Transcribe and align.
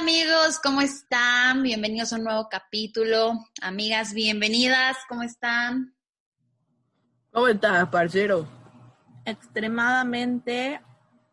amigos? 0.00 0.58
¿Cómo 0.62 0.80
están? 0.80 1.62
Bienvenidos 1.62 2.12
a 2.12 2.16
un 2.16 2.24
nuevo 2.24 2.48
capítulo. 2.48 3.32
Amigas, 3.60 4.14
bienvenidas. 4.14 4.96
¿Cómo 5.08 5.22
están? 5.22 5.94
¿Cómo 7.32 7.48
estás, 7.48 7.88
parcero? 7.88 8.48
extremadamente 9.26 10.80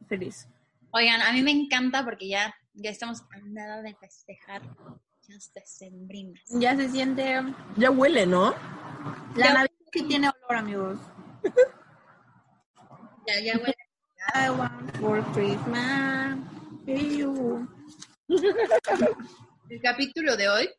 feliz. 0.08 0.48
Oigan, 0.92 1.22
a 1.22 1.32
mí 1.32 1.42
me 1.42 1.52
encanta 1.52 2.04
porque 2.04 2.28
ya, 2.28 2.54
ya 2.74 2.92
estamos 2.92 3.22
a 3.22 3.40
nada 3.46 3.82
de 3.82 3.96
festejar 3.96 4.62
las 5.30 5.52
decembrinas. 5.54 6.42
Ya 6.50 6.76
se 6.76 6.90
siente. 6.90 7.42
Ya 7.78 7.90
huele, 7.90 8.26
¿no? 8.28 8.52
La 9.36 9.48
Ya- 9.48 9.54
Navidad 9.54 9.72
sí 9.94 10.04
tiene 10.04 10.30
olor, 10.30 10.56
amigos. 10.58 11.00
Ya, 13.28 13.42
ya 13.42 13.58
huele. 13.58 13.76
I 14.36 14.50
want 14.50 14.98
for 15.00 15.22
Christmas. 15.34 16.38
you. 16.86 17.68
El 18.30 19.82
capítulo 19.82 20.36
de 20.36 20.50
hoy 20.50 20.70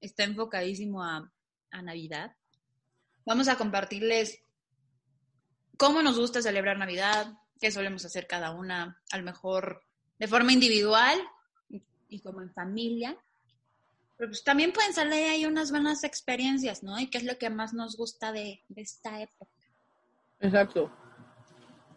está 0.00 0.24
enfocadísimo 0.24 1.04
a, 1.04 1.30
a 1.70 1.82
Navidad. 1.82 2.34
Vamos 3.24 3.48
a 3.48 3.56
compartirles 3.56 4.42
cómo 5.76 6.02
nos 6.02 6.18
gusta 6.18 6.42
celebrar 6.42 6.78
Navidad, 6.78 7.32
qué 7.60 7.70
solemos 7.70 8.04
hacer 8.04 8.26
cada 8.26 8.50
una, 8.50 9.00
a 9.12 9.18
lo 9.18 9.24
mejor 9.24 9.84
de 10.18 10.26
forma 10.26 10.52
individual 10.52 11.18
y, 11.68 11.82
y 12.08 12.20
como 12.22 12.42
en 12.42 12.52
familia. 12.52 13.16
Pero 14.16 14.30
pues 14.30 14.42
también 14.42 14.72
pueden 14.72 14.92
salir 14.92 15.26
ahí 15.26 15.46
unas 15.46 15.70
buenas 15.70 16.02
experiencias, 16.04 16.82
¿no? 16.82 16.98
Y 16.98 17.08
qué 17.08 17.18
es 17.18 17.24
lo 17.24 17.38
que 17.38 17.50
más 17.50 17.72
nos 17.72 17.96
gusta 17.96 18.32
de, 18.32 18.64
de 18.68 18.82
esta 18.82 19.20
época. 19.22 19.52
Exacto. 20.40 20.92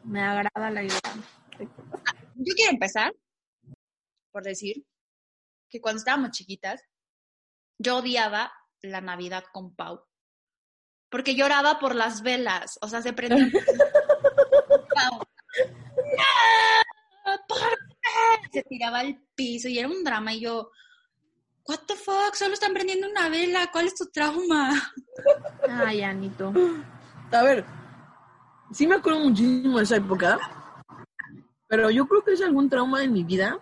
Me 0.03 0.21
agrada 0.21 0.69
la 0.69 0.83
idea. 0.83 0.99
Yo 2.35 2.53
quiero 2.55 2.71
empezar 2.71 3.13
por 4.33 4.43
decir 4.43 4.85
que 5.69 5.79
cuando 5.79 5.99
estábamos 5.99 6.31
chiquitas, 6.31 6.81
yo 7.77 7.97
odiaba 7.97 8.51
la 8.81 8.99
Navidad 8.99 9.45
con 9.53 9.75
Pau. 9.75 10.03
Porque 11.09 11.35
lloraba 11.35 11.79
por 11.79 11.95
las 11.95 12.23
velas. 12.23 12.77
O 12.81 12.87
sea, 12.87 13.01
se 13.01 13.13
prendía. 13.13 13.45
Pau. 14.95 15.19
¡No! 16.17 17.37
¿Por 17.47 17.77
qué? 18.01 18.49
Se 18.51 18.63
tiraba 18.63 18.99
al 18.99 19.23
piso 19.35 19.69
y 19.69 19.79
era 19.79 19.87
un 19.87 20.03
drama. 20.03 20.33
Y 20.33 20.41
yo, 20.41 20.71
¿What 21.65 21.79
the 21.87 21.95
fuck? 21.95 22.33
Solo 22.33 22.53
están 22.55 22.73
prendiendo 22.73 23.07
una 23.07 23.29
vela. 23.29 23.69
¿Cuál 23.71 23.85
es 23.85 23.95
tu 23.95 24.07
trauma? 24.07 24.73
Ay, 25.69 26.01
Anito. 26.01 26.51
A 27.31 27.41
ver, 27.41 27.65
sí 28.71 28.85
me 28.85 28.95
acuerdo 28.95 29.21
muchísimo 29.21 29.77
de 29.77 29.83
esa 29.85 29.95
época, 29.95 30.39
pero 31.67 31.89
yo 31.89 32.05
creo 32.05 32.23
que 32.23 32.33
es 32.33 32.41
algún 32.41 32.69
trauma 32.69 32.99
de 32.99 33.07
mi 33.07 33.23
vida 33.23 33.59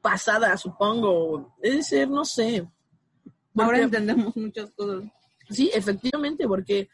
pasada, 0.00 0.56
supongo. 0.56 1.54
Debe 1.62 1.82
ser, 1.82 2.08
no 2.08 2.24
sé. 2.24 2.66
Ahora 3.56 3.80
entendemos 3.80 4.34
muchas 4.36 4.70
cosas. 4.72 5.04
Sí, 5.50 5.70
efectivamente, 5.74 6.46
porque 6.46 6.88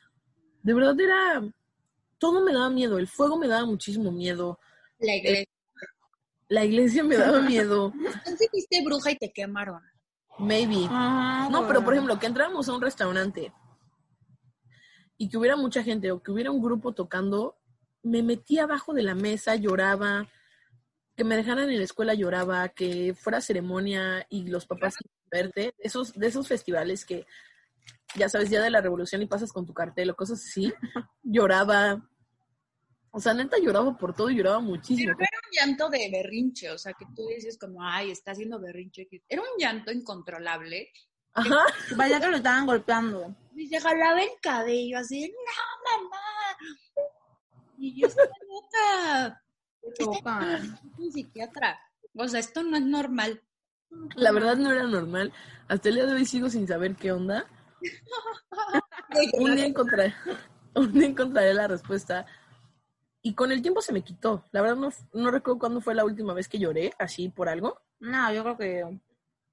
de 0.62 0.74
verdad 0.74 0.98
era... 1.00 1.42
Todo 2.18 2.42
me 2.42 2.52
daba 2.52 2.70
miedo, 2.70 2.98
el 2.98 3.06
fuego 3.08 3.36
me 3.36 3.46
daba 3.46 3.66
muchísimo 3.66 4.10
miedo, 4.10 4.58
La 4.98 5.14
iglesia. 5.16 5.46
la 6.48 6.64
iglesia 6.64 7.04
me 7.04 7.14
daba 7.18 7.40
miedo, 7.42 7.92
Entonces 7.94 8.48
fuiste 8.50 8.82
bruja 8.82 9.10
y 9.10 9.16
te 9.16 9.30
quemaron. 9.30 9.82
maybe. 10.38 10.86
Ajá, 10.86 11.50
No, 11.50 11.66
pero 11.68 11.84
por 11.84 11.92
ejemplo, 11.92 12.18
que 12.18 12.24
entráramos 12.26 12.66
a 12.70 12.72
un 12.74 12.80
restaurante 12.80 13.52
y 15.18 15.28
que 15.28 15.36
hubiera 15.36 15.56
mucha 15.56 15.82
gente 15.82 16.10
o 16.10 16.22
que 16.22 16.30
hubiera 16.30 16.50
un 16.50 16.62
grupo 16.62 16.92
tocando, 16.92 17.58
me 18.02 18.22
metía 18.22 18.64
abajo 18.64 18.94
de 18.94 19.02
la 19.02 19.14
mesa, 19.14 19.56
lloraba, 19.56 20.26
que 21.16 21.24
me 21.24 21.36
dejaran 21.36 21.70
en 21.70 21.78
la 21.78 21.84
escuela 21.84 22.14
lloraba, 22.14 22.68
que 22.68 23.14
fuera 23.14 23.40
ceremonia 23.40 24.26
y 24.28 24.48
los 24.48 24.66
papás 24.66 24.96
verte, 25.30 25.74
esos, 25.78 26.12
de 26.12 26.26
esos 26.26 26.46
festivales 26.46 27.04
que, 27.04 27.26
ya 28.16 28.28
sabes, 28.28 28.50
día 28.50 28.60
de 28.60 28.70
la 28.70 28.82
revolución 28.82 29.22
y 29.22 29.26
pasas 29.26 29.52
con 29.52 29.64
tu 29.64 29.72
cartel 29.72 30.10
o 30.10 30.16
cosas 30.16 30.40
así, 30.44 30.72
lloraba. 31.22 32.06
O 33.10 33.18
sea, 33.18 33.32
neta 33.32 33.56
lloraba 33.58 33.96
por 33.96 34.14
todo 34.14 34.28
y 34.28 34.36
lloraba 34.36 34.60
muchísimo. 34.60 35.14
Pero 35.16 35.28
era 35.30 35.38
un 35.42 35.68
llanto 35.68 35.88
de 35.88 36.10
berrinche, 36.10 36.70
o 36.70 36.76
sea, 36.76 36.92
que 36.92 37.06
tú 37.14 37.26
dices 37.28 37.58
como, 37.58 37.82
ay, 37.82 38.10
está 38.10 38.32
haciendo 38.32 38.60
berrinche. 38.60 39.08
Era 39.26 39.40
un 39.40 39.58
llanto 39.58 39.90
incontrolable. 39.90 40.90
Ajá. 41.32 41.56
Vaya 41.96 42.20
que 42.20 42.28
lo 42.28 42.36
estaban 42.36 42.66
golpeando. 42.66 43.34
Y 43.54 43.68
se 43.68 43.80
jalaba 43.80 44.20
el 44.20 44.28
cabello 44.42 44.98
así, 44.98 45.28
no, 45.28 46.02
mamá. 46.02 46.20
Y 47.78 47.98
yo 47.98 48.06
estaba 48.06 48.28
loca. 48.48 49.45
Chocan. 49.94 50.64
Es 50.64 50.80
un 50.98 51.12
psiquiatra. 51.12 51.78
O 52.14 52.28
sea, 52.28 52.40
esto 52.40 52.62
no 52.62 52.76
es 52.76 52.84
normal. 52.84 53.42
La 54.16 54.32
verdad 54.32 54.56
no 54.56 54.72
era 54.72 54.84
normal. 54.84 55.32
Hasta 55.68 55.88
el 55.88 55.96
día 55.96 56.06
de 56.06 56.14
hoy 56.14 56.26
sigo 56.26 56.48
sin 56.48 56.66
saber 56.66 56.96
qué 56.96 57.12
onda. 57.12 57.46
un 59.34 59.54
día 59.54 59.66
encontraré, 59.66 60.14
un 60.74 60.92
día 60.92 61.06
encontraré 61.08 61.54
la 61.54 61.68
respuesta. 61.68 62.26
Y 63.22 63.34
con 63.34 63.50
el 63.50 63.60
tiempo 63.60 63.82
se 63.82 63.92
me 63.92 64.02
quitó. 64.02 64.44
La 64.52 64.62
verdad 64.62 64.76
no, 64.76 64.90
no 65.12 65.30
recuerdo 65.30 65.58
cuándo 65.58 65.80
fue 65.80 65.94
la 65.94 66.04
última 66.04 66.32
vez 66.32 66.48
que 66.48 66.58
lloré 66.58 66.92
así 66.98 67.28
por 67.28 67.48
algo. 67.48 67.80
No, 67.98 68.32
yo 68.32 68.42
creo 68.42 68.56
que 68.56 69.00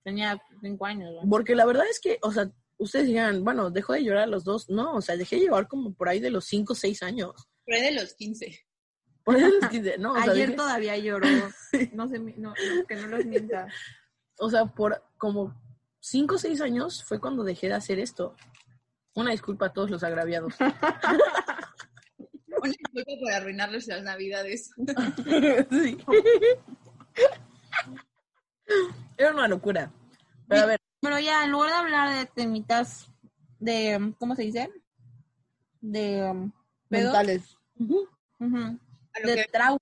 tenía 0.04 0.40
cinco 0.62 0.86
años. 0.86 1.12
Porque 1.28 1.56
la 1.56 1.66
verdad 1.66 1.86
es 1.90 2.00
que, 2.00 2.20
o 2.22 2.32
sea, 2.32 2.52
ustedes 2.78 3.08
digan, 3.08 3.44
bueno, 3.44 3.72
dejó 3.72 3.94
de 3.94 4.04
llorar 4.04 4.24
a 4.24 4.28
los 4.28 4.44
dos. 4.44 4.70
No, 4.70 4.96
o 4.96 5.02
sea, 5.02 5.18
dejé 5.18 5.38
de 5.38 5.48
llorar 5.48 5.68
como 5.68 5.94
por 5.94 6.08
ahí 6.08 6.20
de 6.20 6.30
los 6.30 6.46
5 6.46 6.74
o 6.74 6.76
6 6.76 7.04
años. 7.04 7.50
Fue 7.66 7.82
de 7.82 7.92
los 7.94 8.14
15. 8.14 8.60
Por 9.24 9.36
ahí 9.36 9.42
de 9.42 9.50
los 9.60 9.70
15, 9.70 9.98
no, 9.98 10.14
o 10.14 10.22
sea, 10.22 10.32
Ayer 10.32 10.56
todavía 10.56 10.98
lloró. 10.98 11.28
No 11.94 12.08
sé, 12.08 12.20
no, 12.20 12.32
no, 12.38 12.54
que 12.88 12.96
no 12.96 13.08
los 13.08 13.26
mienta. 13.26 13.68
o 14.38 14.50
sea, 14.50 14.66
por 14.66 15.04
como 15.18 15.60
5 16.02 16.36
o 16.36 16.38
6 16.38 16.62
años 16.62 17.04
fue 17.04 17.20
cuando 17.20 17.44
dejé 17.44 17.68
de 17.68 17.74
hacer 17.74 18.00
esto. 18.00 18.36
Una 19.16 19.32
disculpa 19.32 19.68
a 19.68 19.74
todos 19.74 19.90
los 19.90 20.04
agraviados. 20.04 20.54
Una 20.60 22.72
disculpa 22.72 23.12
por 23.20 23.32
arruinarles 23.32 23.88
las 23.88 24.04
navidades. 24.04 24.72
Sí. 25.70 25.98
Era 29.18 29.32
una 29.32 29.48
locura. 29.48 29.92
Pero 30.48 30.62
a 30.62 30.66
ver, 30.66 30.80
Pero 31.02 31.20
ya, 31.20 31.44
en 31.44 31.52
lugar 31.52 31.70
de 31.70 31.76
hablar 31.76 32.16
de 32.16 32.26
temitas 32.26 33.10
de, 33.60 34.14
¿cómo 34.20 34.36
se 34.36 34.44
dice? 34.44 34.70
De 35.82 36.30
um, 36.30 36.52
mentales. 36.90 37.58
A 37.80 38.46
lo 38.46 38.80
de 39.24 39.36
que- 39.36 39.46
trauma, 39.52 39.78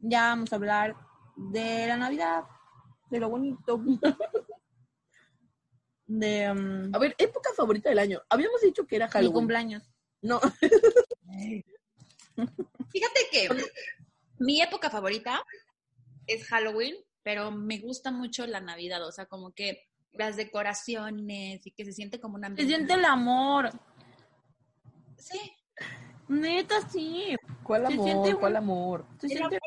ya 0.00 0.28
vamos 0.28 0.52
a 0.52 0.56
hablar 0.56 0.96
de 1.36 1.86
la 1.86 1.96
Navidad, 1.96 2.44
de 3.10 3.20
lo 3.20 3.28
bonito, 3.30 3.82
de 6.06 6.50
um, 6.50 6.94
A 6.94 6.98
ver, 6.98 7.14
época 7.18 7.50
favorita 7.56 7.88
del 7.88 7.98
año. 7.98 8.20
Habíamos 8.28 8.60
dicho 8.60 8.86
que 8.86 8.96
era 8.96 9.06
mi 9.06 9.12
Halloween. 9.12 9.32
cumpleaños. 9.34 9.82
No, 10.22 10.40
Fíjate 12.90 13.20
que 13.30 13.48
mi 14.38 14.60
época 14.60 14.90
favorita 14.90 15.42
es 16.26 16.46
Halloween, 16.48 16.94
pero 17.22 17.50
me 17.50 17.78
gusta 17.78 18.10
mucho 18.10 18.46
la 18.46 18.60
Navidad, 18.60 19.04
o 19.06 19.12
sea, 19.12 19.26
como 19.26 19.52
que 19.52 19.88
las 20.12 20.36
decoraciones 20.36 21.66
y 21.66 21.70
que 21.72 21.84
se 21.84 21.92
siente 21.92 22.20
como 22.20 22.36
una... 22.36 22.54
Se 22.54 22.66
siente 22.66 22.94
el 22.94 23.04
amor, 23.04 23.70
Sí, 25.18 25.40
neta, 26.28 26.80
sí. 26.88 27.36
¿cuál 27.62 27.86
Se 27.86 27.92
amor? 27.94 28.04
siente 28.06 28.34
¿Cuál 28.34 28.52
un- 28.52 28.56
amor? 28.58 29.06
Se 29.20 29.28
siente 29.28 29.58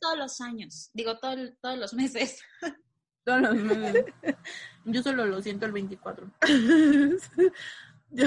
todos 0.00 0.18
los 0.18 0.40
años, 0.40 0.90
digo, 0.92 1.18
todo 1.18 1.34
todos 1.60 1.78
los 1.78 1.94
meses. 1.94 2.40
todos 3.24 3.40
los 3.40 3.54
meses. 3.56 4.04
Yo 4.84 5.02
solo 5.02 5.24
lo 5.26 5.40
siento 5.40 5.64
el 5.66 5.72
24. 5.72 6.30
yo, 8.10 8.26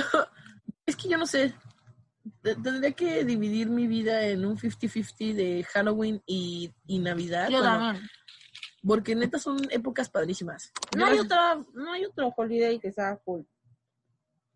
es 0.85 0.95
que 0.95 1.07
yo 1.09 1.17
no 1.17 1.27
sé. 1.27 1.53
Te- 2.41 2.55
Tendría 2.55 2.91
que 2.93 3.23
dividir 3.23 3.69
mi 3.69 3.85
vida 3.87 4.25
en 4.25 4.43
un 4.43 4.57
50-50 4.57 5.33
de 5.35 5.63
Halloween 5.71 6.21
y, 6.25 6.73
y 6.87 6.97
Navidad. 6.99 7.49
Yo 7.49 7.59
bueno, 7.59 7.77
también. 7.77 8.09
porque 8.83 9.15
neta 9.15 9.37
son 9.37 9.59
épocas 9.71 10.09
padrísimas. 10.09 10.71
No 10.97 11.05
hay 11.05 11.19
otra, 11.19 11.63
no 11.73 11.91
hay 11.93 12.05
otro 12.05 12.33
holiday 12.35 12.79
que 12.79 12.91
sea 12.91 13.15
cool. 13.23 13.45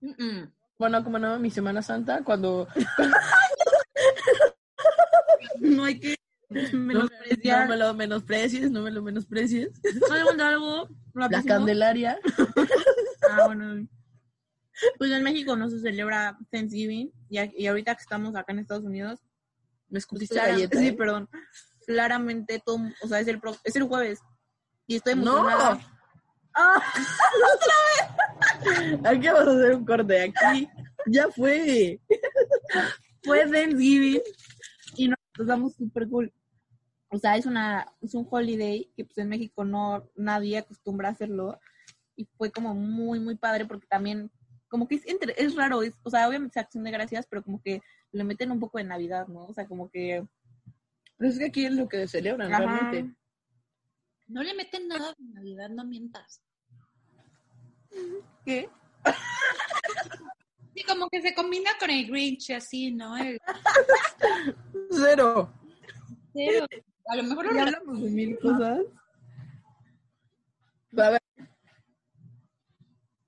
Mm-mm. 0.02 0.52
Bueno, 0.82 1.04
como 1.04 1.20
no, 1.20 1.38
mi 1.38 1.52
Semana 1.52 1.84
Santa, 1.84 2.24
cuando 2.24 2.68
No 5.60 5.84
hay 5.84 6.00
que 6.00 6.16
no, 6.50 6.60
me- 6.60 6.72
no 6.96 7.04
menospreciar. 7.04 7.70
me 7.70 7.78
lo 7.78 7.94
menosprecies, 7.94 8.72
no 8.72 8.82
me 8.82 8.90
lo 8.90 9.04
menosprecies. 9.04 9.70
¿Sabes 10.08 10.36
de 10.36 10.44
algo? 10.44 10.90
La? 11.14 11.44
Candelaria. 11.44 12.18
Ah, 13.30 13.44
bueno. 13.46 13.88
Pues 14.98 15.12
en 15.12 15.22
México 15.22 15.56
no 15.56 15.70
se 15.70 15.80
celebra 15.82 16.36
Thanksgiving 16.50 17.12
y, 17.30 17.68
ahorita 17.68 17.94
que 17.94 18.02
estamos 18.02 18.36
acá 18.36 18.52
en 18.52 18.58
Estados 18.60 18.84
Unidos, 18.84 19.20
Me 19.88 20.00
escupiste 20.00 20.34
clara- 20.34 20.54
galleta. 20.54 20.80
sí, 20.80 20.88
¿eh? 20.88 20.94
perdón. 20.94 21.30
Claramente 21.86 22.60
todo, 22.66 22.80
o 23.04 23.08
sea, 23.08 23.20
es 23.20 23.28
el 23.28 23.40
pro- 23.40 23.56
es 23.64 23.76
el 23.76 23.84
jueves 23.84 24.18
y 24.88 24.96
estoy 24.96 25.14
No. 25.14 25.44
Ah, 26.56 26.82
Aquí 29.06 29.28
vamos 29.28 29.48
a 29.48 29.52
hacer 29.52 29.76
un 29.76 29.86
corte. 29.86 30.22
Aquí 30.22 30.68
ya 31.08 31.28
fue. 31.30 32.00
fue 33.24 33.48
Thanksgiving 33.48 34.22
y 34.96 35.08
nos 35.08 35.18
pasamos 35.38 35.76
súper 35.76 36.08
cool. 36.10 36.34
O 37.10 37.18
sea, 37.18 37.36
es 37.36 37.46
una 37.46 37.88
es 38.02 38.16
un 38.16 38.28
holiday 38.30 38.92
que 38.96 39.06
pues 39.06 39.18
en 39.18 39.30
México 39.30 39.64
no 39.64 40.10
nadie 40.16 40.58
acostumbra 40.58 41.10
a 41.10 41.12
hacerlo 41.12 41.60
y 42.16 42.26
fue 42.38 42.52
como 42.52 42.74
muy 42.74 43.20
muy 43.20 43.36
padre 43.36 43.66
porque 43.66 43.88
también 43.88 44.32
como 44.70 44.88
que 44.88 44.96
es 44.96 45.06
entre, 45.06 45.34
es 45.38 45.56
raro, 45.56 45.84
es, 45.84 45.94
o 46.02 46.10
sea, 46.10 46.30
obviamente 46.30 46.58
es 46.58 46.64
acción 46.64 46.86
de 46.86 46.92
gracias, 46.92 47.28
pero 47.28 47.44
como 47.44 47.62
que 47.62 47.82
le 48.14 48.24
meten 48.24 48.52
un 48.52 48.60
poco 48.62 48.78
de 48.78 48.86
Navidad, 48.86 49.28
¿no? 49.28 49.46
O 49.46 49.54
sea, 49.54 49.68
como 49.68 49.90
que 49.90 50.26
Pero 51.18 51.30
es 51.30 51.38
que 51.38 51.46
aquí 51.46 51.66
es 51.66 51.74
lo 51.74 51.90
que 51.90 52.08
celebran 52.08 52.54
Ajá. 52.54 52.66
realmente. 52.66 53.14
No 54.32 54.42
le 54.44 54.54
meten 54.54 54.88
nada 54.88 55.14
de 55.18 55.26
Navidad, 55.34 55.70
no 55.70 55.84
mientas. 55.84 56.42
¿Qué? 58.46 58.70
Sí, 60.74 60.84
como 60.86 61.10
que 61.10 61.22
se 61.22 61.36
combina 61.36 61.72
con 61.78 61.90
el 61.90 62.08
Grinch 62.08 62.50
y 62.50 62.54
así, 62.54 62.92
¿no? 62.94 63.18
El 63.18 63.38
Cero. 64.90 65.52
cero. 66.34 66.66
A 67.08 67.16
lo 67.18 67.24
mejor 67.24 67.54
Ya 67.54 67.64
hablamos 67.64 68.02
de 68.02 68.10
mil 68.10 68.40
cosas. 68.40 68.80
A 70.98 71.10
ver, 71.10 71.22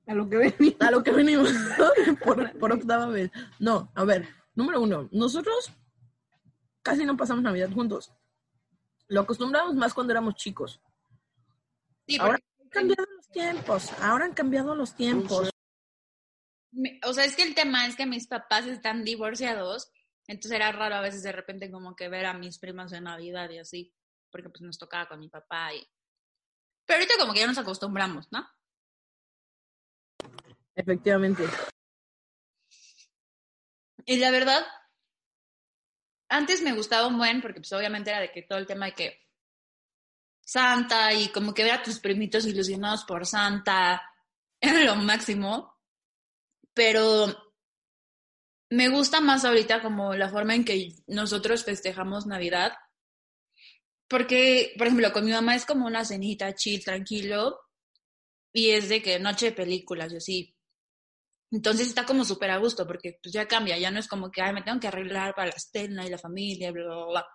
A 0.07 0.13
lo 0.13 0.29
que 0.29 0.37
venía. 0.37 0.75
a 0.79 0.91
lo 0.91 1.03
que 1.03 1.11
venimos 1.11 1.49
por, 2.23 2.57
por 2.57 2.71
octava 2.71 3.07
vez. 3.07 3.29
No, 3.59 3.91
a 3.93 4.05
ver, 4.05 4.25
número 4.55 4.79
uno, 4.79 5.09
nosotros 5.11 5.69
casi 6.81 7.03
no 7.03 7.17
pasamos 7.17 7.43
Navidad 7.43 7.71
juntos. 7.73 8.13
Lo 9.09 9.19
acostumbramos 9.19 9.75
más 9.75 9.93
cuando 9.93 10.13
éramos 10.13 10.35
chicos. 10.35 10.79
Sí, 12.07 12.17
Ahora 12.19 12.39
han 12.61 12.69
cambiado 12.69 13.05
los 13.15 13.29
tiempos, 13.29 13.91
ahora 14.01 14.25
han 14.25 14.33
cambiado 14.33 14.75
los 14.75 14.95
tiempos. 14.95 15.49
O 17.05 17.13
sea, 17.13 17.25
es 17.25 17.35
que 17.35 17.43
el 17.43 17.55
tema 17.55 17.85
es 17.85 17.95
que 17.95 18.05
mis 18.05 18.27
papás 18.27 18.65
están 18.65 19.03
divorciados, 19.03 19.91
entonces 20.27 20.51
era 20.51 20.71
raro 20.71 20.95
a 20.95 21.01
veces 21.01 21.23
de 21.23 21.31
repente 21.31 21.71
como 21.71 21.95
que 21.95 22.09
ver 22.09 22.25
a 22.25 22.33
mis 22.33 22.59
primas 22.59 22.91
en 22.93 23.05
Navidad 23.05 23.49
y 23.51 23.59
así, 23.59 23.93
porque 24.31 24.49
pues 24.49 24.61
nos 24.61 24.77
tocaba 24.77 25.07
con 25.07 25.19
mi 25.19 25.29
papá 25.29 25.73
y... 25.73 25.87
Pero 26.85 26.99
ahorita 26.99 27.17
como 27.19 27.33
que 27.33 27.39
ya 27.39 27.47
nos 27.47 27.57
acostumbramos, 27.57 28.27
¿no? 28.31 28.45
Efectivamente. 30.75 31.43
Y 34.05 34.17
la 34.17 34.31
verdad, 34.31 34.65
antes 36.27 36.61
me 36.61 36.73
gustaba 36.73 37.07
un 37.07 37.17
buen, 37.17 37.41
porque 37.41 37.61
pues 37.61 37.71
obviamente 37.71 38.09
era 38.09 38.19
de 38.19 38.31
que 38.31 38.41
todo 38.41 38.59
el 38.59 38.67
tema 38.67 38.87
de 38.87 38.93
que 38.93 39.22
Santa 40.45 41.13
y 41.13 41.29
como 41.29 41.53
que 41.53 41.63
ver 41.63 41.73
a 41.73 41.83
tus 41.83 41.99
primitos 41.99 42.45
ilusionados 42.45 43.05
por 43.05 43.25
Santa 43.25 44.01
era 44.61 44.83
lo 44.83 44.95
máximo, 44.95 45.77
pero 46.73 47.53
me 48.69 48.89
gusta 48.89 49.21
más 49.21 49.45
ahorita 49.45 49.81
como 49.81 50.15
la 50.15 50.29
forma 50.29 50.55
en 50.55 50.65
que 50.65 50.95
nosotros 51.07 51.63
festejamos 51.63 52.25
Navidad, 52.25 52.73
porque, 54.07 54.73
por 54.77 54.87
ejemplo, 54.87 55.11
con 55.11 55.25
mi 55.25 55.31
mamá 55.31 55.55
es 55.55 55.65
como 55.65 55.87
una 55.87 56.05
cenita 56.05 56.53
chill, 56.53 56.83
tranquilo, 56.83 57.59
y 58.53 58.69
es 58.69 58.89
de 58.89 59.01
que 59.01 59.19
noche 59.19 59.47
de 59.47 59.51
películas 59.53 60.13
y 60.13 60.17
así. 60.17 60.55
Entonces 61.51 61.87
está 61.87 62.05
como 62.05 62.25
súper 62.25 62.51
a 62.51 62.57
gusto 62.57 62.85
porque 62.87 63.19
pues 63.21 63.33
ya 63.33 63.47
cambia, 63.47 63.77
ya 63.77 63.91
no 63.91 63.99
es 63.99 64.07
como 64.07 64.31
que, 64.31 64.41
ay, 64.41 64.53
me 64.53 64.63
tengo 64.63 64.79
que 64.79 64.87
arreglar 64.87 65.35
para 65.35 65.51
la 65.51 65.59
cena 65.59 66.05
y 66.05 66.09
la 66.09 66.17
familia, 66.17 66.71
bla, 66.71 66.83
bla, 66.83 67.05
bla. 67.05 67.27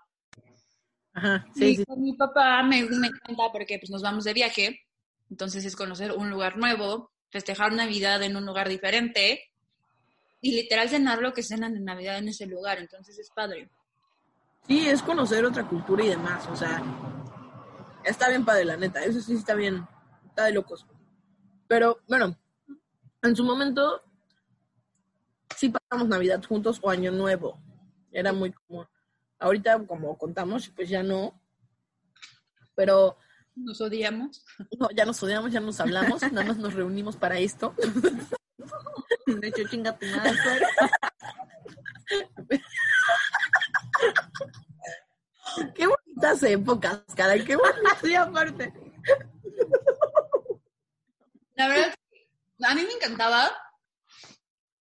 Ajá, 1.19 1.44
y 1.56 1.59
sí, 1.59 1.76
sí. 1.76 1.85
con 1.85 2.00
mi 2.00 2.12
papá 2.12 2.62
me, 2.62 2.85
me 2.85 3.09
encanta 3.09 3.50
porque 3.50 3.79
pues 3.81 3.91
nos 3.91 4.03
vamos 4.03 4.23
de 4.23 4.32
viaje, 4.35 4.81
entonces 5.29 5.65
es 5.65 5.75
conocer 5.75 6.12
un 6.12 6.31
lugar 6.31 6.56
nuevo, 6.56 7.11
festejar 7.29 7.73
Navidad 7.73 8.23
en 8.23 8.37
un 8.37 8.47
lugar 8.47 8.69
diferente 8.69 9.50
y 10.41 10.53
literal 10.53 10.88
cenar 10.88 11.20
lo 11.20 11.32
que 11.32 11.43
cenan 11.43 11.76
en 11.76 11.85
Navidad 11.85 12.19
en 12.19 12.29
ese 12.29 12.47
lugar, 12.47 12.79
entonces 12.79 13.19
es 13.19 13.31
padre. 13.31 13.69
Sí, 14.69 14.87
es 14.87 15.03
conocer 15.03 15.44
otra 15.44 15.67
cultura 15.67 16.05
y 16.05 16.09
demás, 16.09 16.47
o 16.47 16.55
sea, 16.55 16.82
está 18.05 18.29
bien 18.29 18.44
padre, 18.44 18.65
la 18.65 18.76
neta, 18.76 19.03
eso 19.03 19.20
sí 19.20 19.35
está 19.35 19.55
bien, 19.55 19.85
está 20.25 20.44
de 20.44 20.53
locos. 20.53 20.87
Pero, 21.67 21.99
bueno, 22.09 22.38
en 23.23 23.35
su 23.35 23.43
momento, 23.43 24.03
sí 25.56 25.69
pasamos 25.69 26.06
Navidad 26.06 26.44
juntos 26.44 26.79
o 26.81 26.91
Año 26.91 27.11
Nuevo, 27.11 27.61
era 28.12 28.32
muy 28.32 28.53
común. 28.53 28.87
Ahorita, 29.38 29.79
como 29.87 30.17
contamos, 30.19 30.69
pues 30.75 30.88
ya 30.88 31.02
no, 31.02 31.40
pero 32.75 33.17
Nos 33.55 33.81
odiamos. 33.81 34.44
no, 34.79 34.88
ya 34.94 35.05
nos 35.05 35.23
odiamos, 35.23 35.52
ya 35.52 35.61
nos 35.61 35.81
hablamos, 35.81 36.23
nada 36.23 36.44
más 36.46 36.58
nos 36.58 36.75
reunimos 36.75 37.17
para 37.17 37.38
esto. 37.38 37.75
De 39.26 39.49
hecho, 39.49 39.69
chinga 39.69 39.96
tu 39.99 40.06
madre. 40.06 40.32
Qué 45.75 45.87
bonitas 45.87 46.43
épocas, 46.43 47.02
cara, 47.17 47.34
qué 47.44 47.56
bonitas. 47.56 47.99
Sí, 48.02 48.14
aparte. 48.14 48.73
La 51.56 51.69
verdad, 51.69 51.94
a 52.64 52.75
mí 52.75 52.82
me 52.82 52.93
encantaba. 52.93 53.50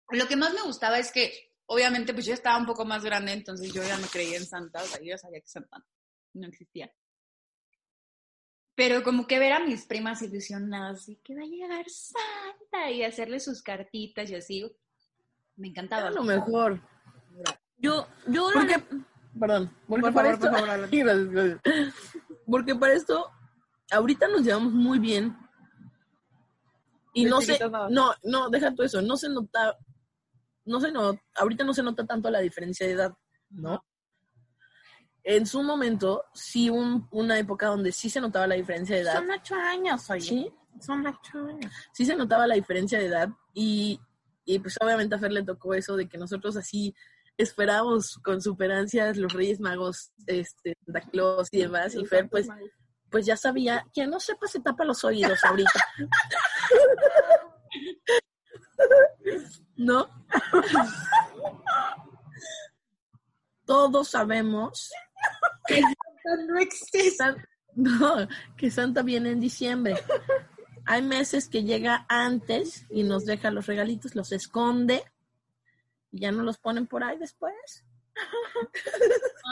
Lo 0.10 0.28
que 0.28 0.36
más 0.36 0.54
me 0.54 0.62
gustaba 0.62 1.00
es 1.00 1.12
que, 1.12 1.47
obviamente, 1.68 2.14
pues 2.14 2.25
yo 2.25 2.34
estaba 2.34 2.58
un 2.58 2.66
poco 2.66 2.86
más 2.86 3.04
grande, 3.04 3.34
entonces 3.34 3.72
yo 3.72 3.84
ya 3.84 3.98
no 3.98 4.08
creía 4.08 4.38
en 4.38 4.46
Santa, 4.46 4.81
o 4.81 4.86
sea, 4.86 5.00
yo 5.00 5.08
ya 5.08 5.18
sabía 5.18 5.42
que 5.42 5.48
Santa 5.48 5.86
no 6.34 6.48
existía. 6.48 6.92
Pero 8.75 9.04
como 9.04 9.25
que 9.25 9.40
ver 9.40 9.54
a 9.54 9.60
mis 9.60 9.86
primas 9.86 10.22
ilusionadas 10.22 11.10
y 11.10 11.16
que 11.18 11.36
va 11.36 11.42
a 11.42 11.46
llegar 11.46 11.86
Santa 11.90 12.92
y 12.92 13.04
hacerle 13.04 13.40
sus 13.40 13.62
cartitas 13.62 14.30
y 14.30 14.36
así, 14.36 14.72
me 15.56 15.69
encantaba. 15.69 16.04
Era 16.04 16.12
lo 16.12 16.24
mejor. 16.24 16.81
Yo, 17.78 18.08
yo, 18.28 18.50
Porque, 18.54 18.84
perdón, 19.40 19.72
porque 19.88 20.02
Por 20.04 20.14
para 20.14 20.38
favor, 20.38 20.50
por 20.52 20.60
esto, 20.60 20.68
favor. 20.68 20.90
Gracias, 20.90 21.30
gracias. 21.30 21.94
porque 22.46 22.75
para 22.75 22.94
esto, 22.94 23.31
ahorita 23.92 24.28
nos 24.28 24.42
llevamos 24.42 24.74
muy 24.74 25.00
bien. 25.00 25.36
Y 27.14 27.25
no 27.25 27.42
sé, 27.42 27.58
no. 27.60 27.90
no, 27.90 28.14
no, 28.24 28.50
deja 28.50 28.76
todo 28.76 28.86
eso, 28.86 29.02
no 29.02 29.18
se 29.18 29.28
nota, 29.30 29.76
no 30.68 30.80
se 30.80 30.92
nota, 30.92 31.21
ahorita 31.36 31.64
no 31.64 31.74
se 31.74 31.83
nota 31.83 32.06
tanto 32.06 32.30
la 32.30 32.40
diferencia 32.40 32.86
de 32.86 32.94
edad, 32.94 33.14
¿no? 33.50 33.83
En 35.24 35.45
su 35.45 35.62
momento, 35.64 36.24
sí, 36.33 36.69
un- 36.69 37.07
una 37.12 37.38
época 37.38 37.68
donde 37.68 37.92
sí 37.92 38.09
se 38.09 38.21
notaba 38.21 38.47
la 38.47 38.56
diferencia 38.56 38.95
de 38.95 39.02
edad. 39.02 39.16
son 39.16 39.30
ocho 39.31 39.56
años, 39.56 40.09
oye. 40.09 40.21
Sí, 40.21 40.54
Son 40.80 41.06
ocho 41.06 41.40
años. 41.40 41.71
sí 41.94 42.06
se 42.06 42.16
notaba 42.16 42.47
la 42.47 42.56
diferencia 42.56 43.00
de 43.00 43.07
edad 43.07 43.30
y, 43.54 44.00
y 44.45 44.59
pues 44.59 44.76
obviamente 44.80 45.16
a 45.16 45.19
Fer 45.19 45.31
le 45.31 45.44
tocó 45.44 45.74
eso 45.74 45.97
de 45.97 46.07
que 46.07 46.18
nosotros 46.18 46.56
así 46.56 46.95
esperábamos 47.38 48.18
con 48.24 48.42
super 48.42 48.71
ansias 48.71 49.18
los 49.18 49.33
Reyes 49.33 49.59
Magos, 49.59 50.12
este, 50.28 50.76
Santa 50.86 51.02
Claus 51.02 51.50
y 51.52 51.59
demás, 51.59 51.94
y 51.95 52.06
Fer 52.06 52.30
pues, 52.30 52.47
pues 53.12 53.26
ya 53.26 53.36
sabía, 53.38 53.86
quien 53.94 54.09
no 54.09 54.19
sepa 54.19 54.47
se 54.47 54.59
tapa 54.62 54.86
los 54.86 55.04
oídos 55.04 55.44
ahorita. 55.44 55.86
¿No? 59.76 60.10
Todos 63.66 64.10
sabemos 64.10 64.92
que 65.68 65.81
no 66.48 66.60
existe. 66.60 67.24
No, 67.76 68.28
que 68.57 68.72
Santa 68.72 69.04
viene 69.04 69.31
en 69.31 69.40
diciembre. 69.40 69.96
Hay 70.86 71.02
meses 71.02 71.48
que 71.48 71.64
llega 71.64 72.06
antes 72.10 72.88
y 72.90 73.04
nos 73.04 73.26
deja 73.26 73.52
los 73.52 73.68
regalitos, 73.68 74.16
los 74.16 74.31
esconde 74.31 75.04
y 76.12 76.22
ya 76.22 76.31
no 76.31 76.44
los 76.44 76.57
ponen 76.57 76.88
por 76.88 77.04
ahí 77.04 77.18
después. 77.18 77.86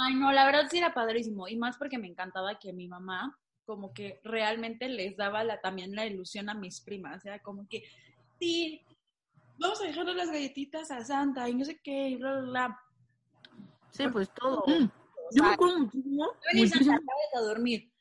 Ay, 0.02 0.16
no, 0.16 0.32
la 0.32 0.46
verdad 0.46 0.68
sí 0.72 0.78
era 0.78 0.94
padrísimo. 0.94 1.48
Y 1.48 1.56
más 1.56 1.78
porque 1.78 1.98
me 1.98 2.08
encantaba 2.08 2.58
que 2.58 2.74
mi 2.74 2.88
mamá 2.88 3.38
como 3.66 3.94
que 3.94 4.22
realmente 4.24 4.88
les 4.88 5.18
daba 5.18 5.44
la, 5.44 5.60
también 5.60 5.96
la 5.96 6.06
ilusión 6.06 6.50
a 6.50 6.54
mis 6.54 6.82
primas. 6.82 7.26
Era 7.26 7.40
como 7.40 7.68
que, 7.68 7.84
sí, 8.40 8.85
vamos 9.60 9.82
a 9.82 9.86
dejarle 9.86 10.14
las 10.16 10.30
galletitas 10.30 10.92
a 10.92 11.04
Santa 11.04 11.48
y 11.50 11.54
no 11.56 11.66
sé 11.66 11.80
qué, 11.84 12.10
y 12.10 12.16
bla, 12.18 12.40
bla, 12.40 12.50
bla. 12.50 12.80
Sí, 13.92 14.08
pues 14.12 14.30
todo. 14.34 14.64
Mm, 14.68 14.90
Yo 15.36 15.44
me 15.44 15.50
acuerdo 15.54 15.80
muchísimo. 15.80 16.26
"Va 16.26 16.32
a 16.34 16.54
venir 16.54 16.70
Santa, 16.70 16.86
muchísimo- 16.92 17.12
a 17.36 17.40
dormir. 17.42 17.92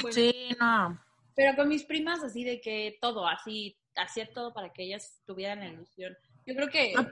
Bueno, 0.00 0.12
Sí, 0.14 0.48
no. 0.58 1.00
Pero 1.34 1.56
con 1.56 1.68
mis 1.68 1.84
primas 1.84 2.22
así 2.22 2.44
de 2.44 2.60
que 2.60 2.98
todo, 3.00 3.26
así, 3.26 3.76
hacía 3.96 4.30
todo 4.32 4.52
para 4.52 4.72
que 4.72 4.84
ellas 4.84 5.20
tuvieran 5.26 5.60
la 5.60 5.68
ilusión. 5.68 6.16
Yo 6.46 6.54
creo 6.54 6.68
que 6.68 6.94
Ah. 6.96 7.06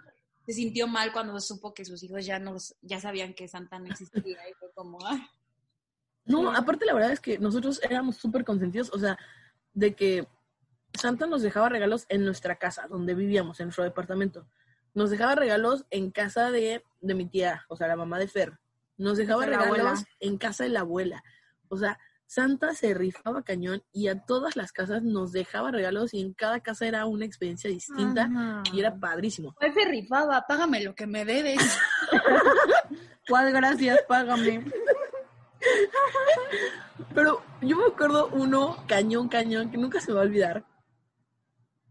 se 0.46 0.52
sintió 0.52 0.86
mal 0.86 1.12
cuando 1.12 1.38
supo 1.40 1.74
que 1.74 1.84
sus 1.84 2.02
hijos 2.02 2.24
ya 2.24 2.38
no, 2.38 2.56
ya 2.82 3.00
sabían 3.00 3.34
que 3.34 3.48
Santa 3.48 3.78
no 3.78 3.86
existía 3.86 4.48
y 4.48 4.52
fue 4.54 4.70
como, 4.74 4.98
ay, 5.06 5.20
No, 6.24 6.50
aparte 6.54 6.84
la 6.84 6.92
verdad 6.94 7.12
es 7.12 7.20
que 7.20 7.38
nosotros 7.38 7.80
éramos 7.82 8.16
súper 8.16 8.44
consentidos, 8.44 8.90
o 8.92 8.98
sea, 8.98 9.18
de 9.72 9.94
que 9.94 10.26
Santa 10.98 11.26
nos 11.26 11.42
dejaba 11.42 11.68
regalos 11.68 12.06
en 12.08 12.24
nuestra 12.24 12.56
casa, 12.56 12.86
donde 12.88 13.14
vivíamos, 13.14 13.60
en 13.60 13.66
nuestro 13.66 13.84
departamento. 13.84 14.46
Nos 14.94 15.10
dejaba 15.10 15.34
regalos 15.34 15.86
en 15.90 16.10
casa 16.10 16.50
de, 16.50 16.82
de 17.00 17.14
mi 17.14 17.26
tía, 17.26 17.64
o 17.68 17.76
sea, 17.76 17.88
la 17.88 17.96
mamá 17.96 18.18
de 18.18 18.28
Fer. 18.28 18.58
Nos 18.96 19.16
dejaba 19.16 19.42
de 19.42 19.52
regalos 19.52 19.68
abuela. 19.68 19.94
en 20.20 20.38
casa 20.38 20.64
de 20.64 20.70
la 20.70 20.80
abuela. 20.80 21.22
O 21.68 21.76
sea, 21.76 21.98
Santa 22.26 22.74
se 22.74 22.92
rifaba 22.92 23.42
cañón 23.42 23.82
y 23.90 24.08
a 24.08 24.20
todas 24.20 24.54
las 24.54 24.70
casas 24.70 25.02
nos 25.02 25.32
dejaba 25.32 25.70
regalos 25.70 26.12
y 26.12 26.20
en 26.20 26.34
cada 26.34 26.60
casa 26.60 26.86
era 26.86 27.06
una 27.06 27.24
experiencia 27.24 27.70
distinta 27.70 28.24
Ajá. 28.24 28.62
y 28.70 28.80
era 28.80 28.94
padrísimo. 28.94 29.54
¿Cuál 29.54 29.72
se 29.72 29.84
rifaba? 29.86 30.44
Págame 30.46 30.82
lo 30.82 30.94
que 30.94 31.06
me 31.06 31.24
debes. 31.24 31.56
¿Cuál 33.28 33.50
gracias? 33.52 34.00
Págame. 34.06 34.64
Pero 37.14 37.42
yo 37.62 37.76
me 37.76 37.86
acuerdo 37.86 38.28
uno 38.32 38.84
cañón, 38.86 39.28
cañón, 39.28 39.70
que 39.70 39.78
nunca 39.78 40.00
se 40.00 40.08
me 40.10 40.16
va 40.16 40.20
a 40.20 40.24
olvidar. 40.24 40.64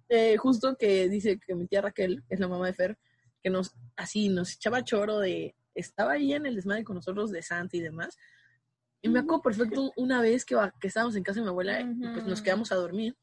Eh, 0.10 0.38
justo 0.38 0.76
que 0.78 1.10
dice 1.10 1.40
que 1.40 1.54
mi 1.56 1.68
tía 1.68 1.82
Raquel, 1.82 2.24
que 2.28 2.36
es 2.36 2.40
la 2.40 2.48
mamá 2.48 2.66
de 2.68 2.74
Fer, 2.74 2.98
que 3.44 3.50
nos, 3.50 3.76
así, 3.96 4.30
nos 4.30 4.54
echaba 4.54 4.84
choro 4.84 5.20
de, 5.20 5.56
estaba 5.76 6.14
ahí 6.14 6.34
en 6.34 6.46
el 6.46 6.56
desmadre 6.56 6.84
con 6.84 6.96
nosotros 6.96 7.32
de 7.32 7.42
Santa 7.42 7.76
y 7.78 7.82
demás. 7.82 8.18
Y 9.02 9.10
me 9.10 9.20
acuerdo 9.20 9.42
perfecto 9.44 9.92
una 9.96 10.22
vez 10.22 10.44
que, 10.46 10.56
va- 10.56 10.74
que 10.80 10.88
estábamos 10.88 11.16
en 11.16 11.24
casa 11.24 11.40
de 11.40 11.44
mi 11.44 11.50
abuela 11.50 11.80
y 11.82 11.86
pues 12.14 12.26
nos 12.26 12.42
quedamos 12.42 12.72
a 12.72 12.76
dormir. 12.76 13.16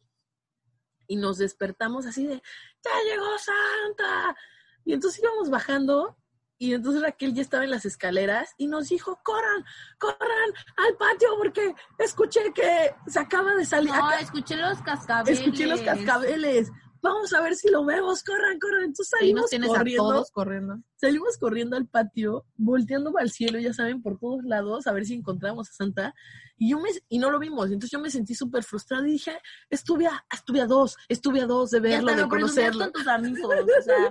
Y 1.07 1.17
nos 1.17 1.39
despertamos 1.39 2.07
así 2.07 2.27
de, 2.27 2.35
¡ya 2.83 2.91
llegó 3.11 3.27
Santa! 3.39 4.37
Y 4.85 4.93
entonces 4.95 5.21
íbamos 5.23 5.51
bajando 5.51 6.17
y 6.65 6.75
entonces 6.75 7.03
Raquel 7.03 7.35
ya 7.35 7.43
estaba 7.43 7.65
en 7.65 7.71
las 7.71 7.85
escaleras 7.85 8.55
y 8.57 8.67
nos 8.69 8.89
dijo, 8.89 9.21
corran, 9.23 9.65
corran 9.99 10.51
al 10.77 10.97
patio 10.97 11.29
porque 11.37 11.75
escuché 11.99 12.53
que 12.55 12.95
se 13.07 13.19
acaba 13.19 13.55
de 13.55 13.65
salir. 13.65 13.91
No, 13.91 14.07
acá- 14.07 14.21
escuché 14.21 14.57
los 14.57 14.81
cascabeles. 14.83 15.41
escuché 15.41 15.67
los 15.67 15.81
cascabeles. 15.83 16.71
Vamos 17.05 17.35
a 17.35 17.43
ver 17.43 17.55
si 17.55 17.69
lo 17.69 17.85
vemos, 17.85 18.25
corran, 18.25 18.59
corran. 18.59 18.85
Entonces 18.85 19.11
salimos 19.11 19.51
tienes 19.51 19.69
corriendo, 19.69 20.11
a 20.11 20.15
todos 20.15 20.31
corriendo. 20.31 20.79
salimos 20.97 21.37
corriendo 21.37 21.77
al 21.77 21.87
patio, 21.87 22.47
volteando 22.57 23.13
al 23.19 23.31
cielo, 23.31 23.59
ya 23.59 23.75
saben, 23.75 24.01
por 24.01 24.19
todos 24.19 24.43
lados, 24.45 24.87
a 24.87 24.93
ver 24.93 25.05
si 25.05 25.13
encontramos 25.13 25.69
a 25.69 25.73
Santa. 25.75 26.15
Y 26.57 26.71
yo 26.71 26.81
me, 26.81 26.89
y 27.11 27.19
no 27.19 27.31
lo 27.31 27.39
vimos. 27.39 27.67
Entonces 27.67 27.91
yo 27.91 27.99
me 27.99 28.09
sentí 28.11 28.35
súper 28.35 28.65
frustrada 28.65 29.07
y 29.07 29.13
dije, 29.13 29.39
estuve 29.69 30.07
a, 30.07 30.25
estuve 30.33 30.63
a 30.63 30.67
dos, 30.67 30.97
estuve 31.11 31.43
a 31.43 31.47
dos 31.47 31.71
de 31.73 31.81
verlo, 31.81 32.15
de 32.15 32.27
conocerlo. 32.27 32.85
con 32.85 32.93
tus 32.93 33.07
amigos. 33.07 33.55
O 33.79 33.83
sea, 33.83 34.11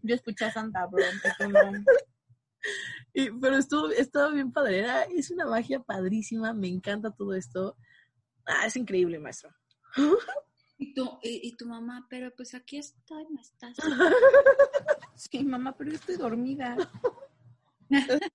yo 0.00 0.14
escuché 0.14 0.46
a 0.46 0.52
Santa, 0.52 0.86
bro. 0.86 1.04
Y- 3.12 3.30
pero 3.32 3.56
estuvo, 3.56 3.88
estuvo 3.90 4.30
bien 4.32 4.50
padre. 4.50 4.78
Era, 4.78 5.02
es 5.02 5.30
una 5.30 5.44
magia 5.44 5.80
padrísima. 5.80 6.54
Me 6.54 6.68
encanta 6.68 7.10
todo 7.10 7.34
esto. 7.34 7.76
Ah, 8.46 8.66
es 8.66 8.76
increíble, 8.76 9.18
maestro. 9.18 9.50
Y 10.82 10.94
tu, 10.94 11.04
y, 11.22 11.46
y 11.48 11.56
tu 11.56 11.66
mamá, 11.66 12.06
pero 12.08 12.34
pues 12.34 12.54
aquí 12.54 12.78
estoy, 12.78 13.26
no 13.30 13.40
estás. 13.40 13.76
Sí, 15.14 15.44
mamá, 15.44 15.76
pero 15.76 15.90
yo 15.90 15.96
estoy 15.96 16.16
dormida. 16.16 16.74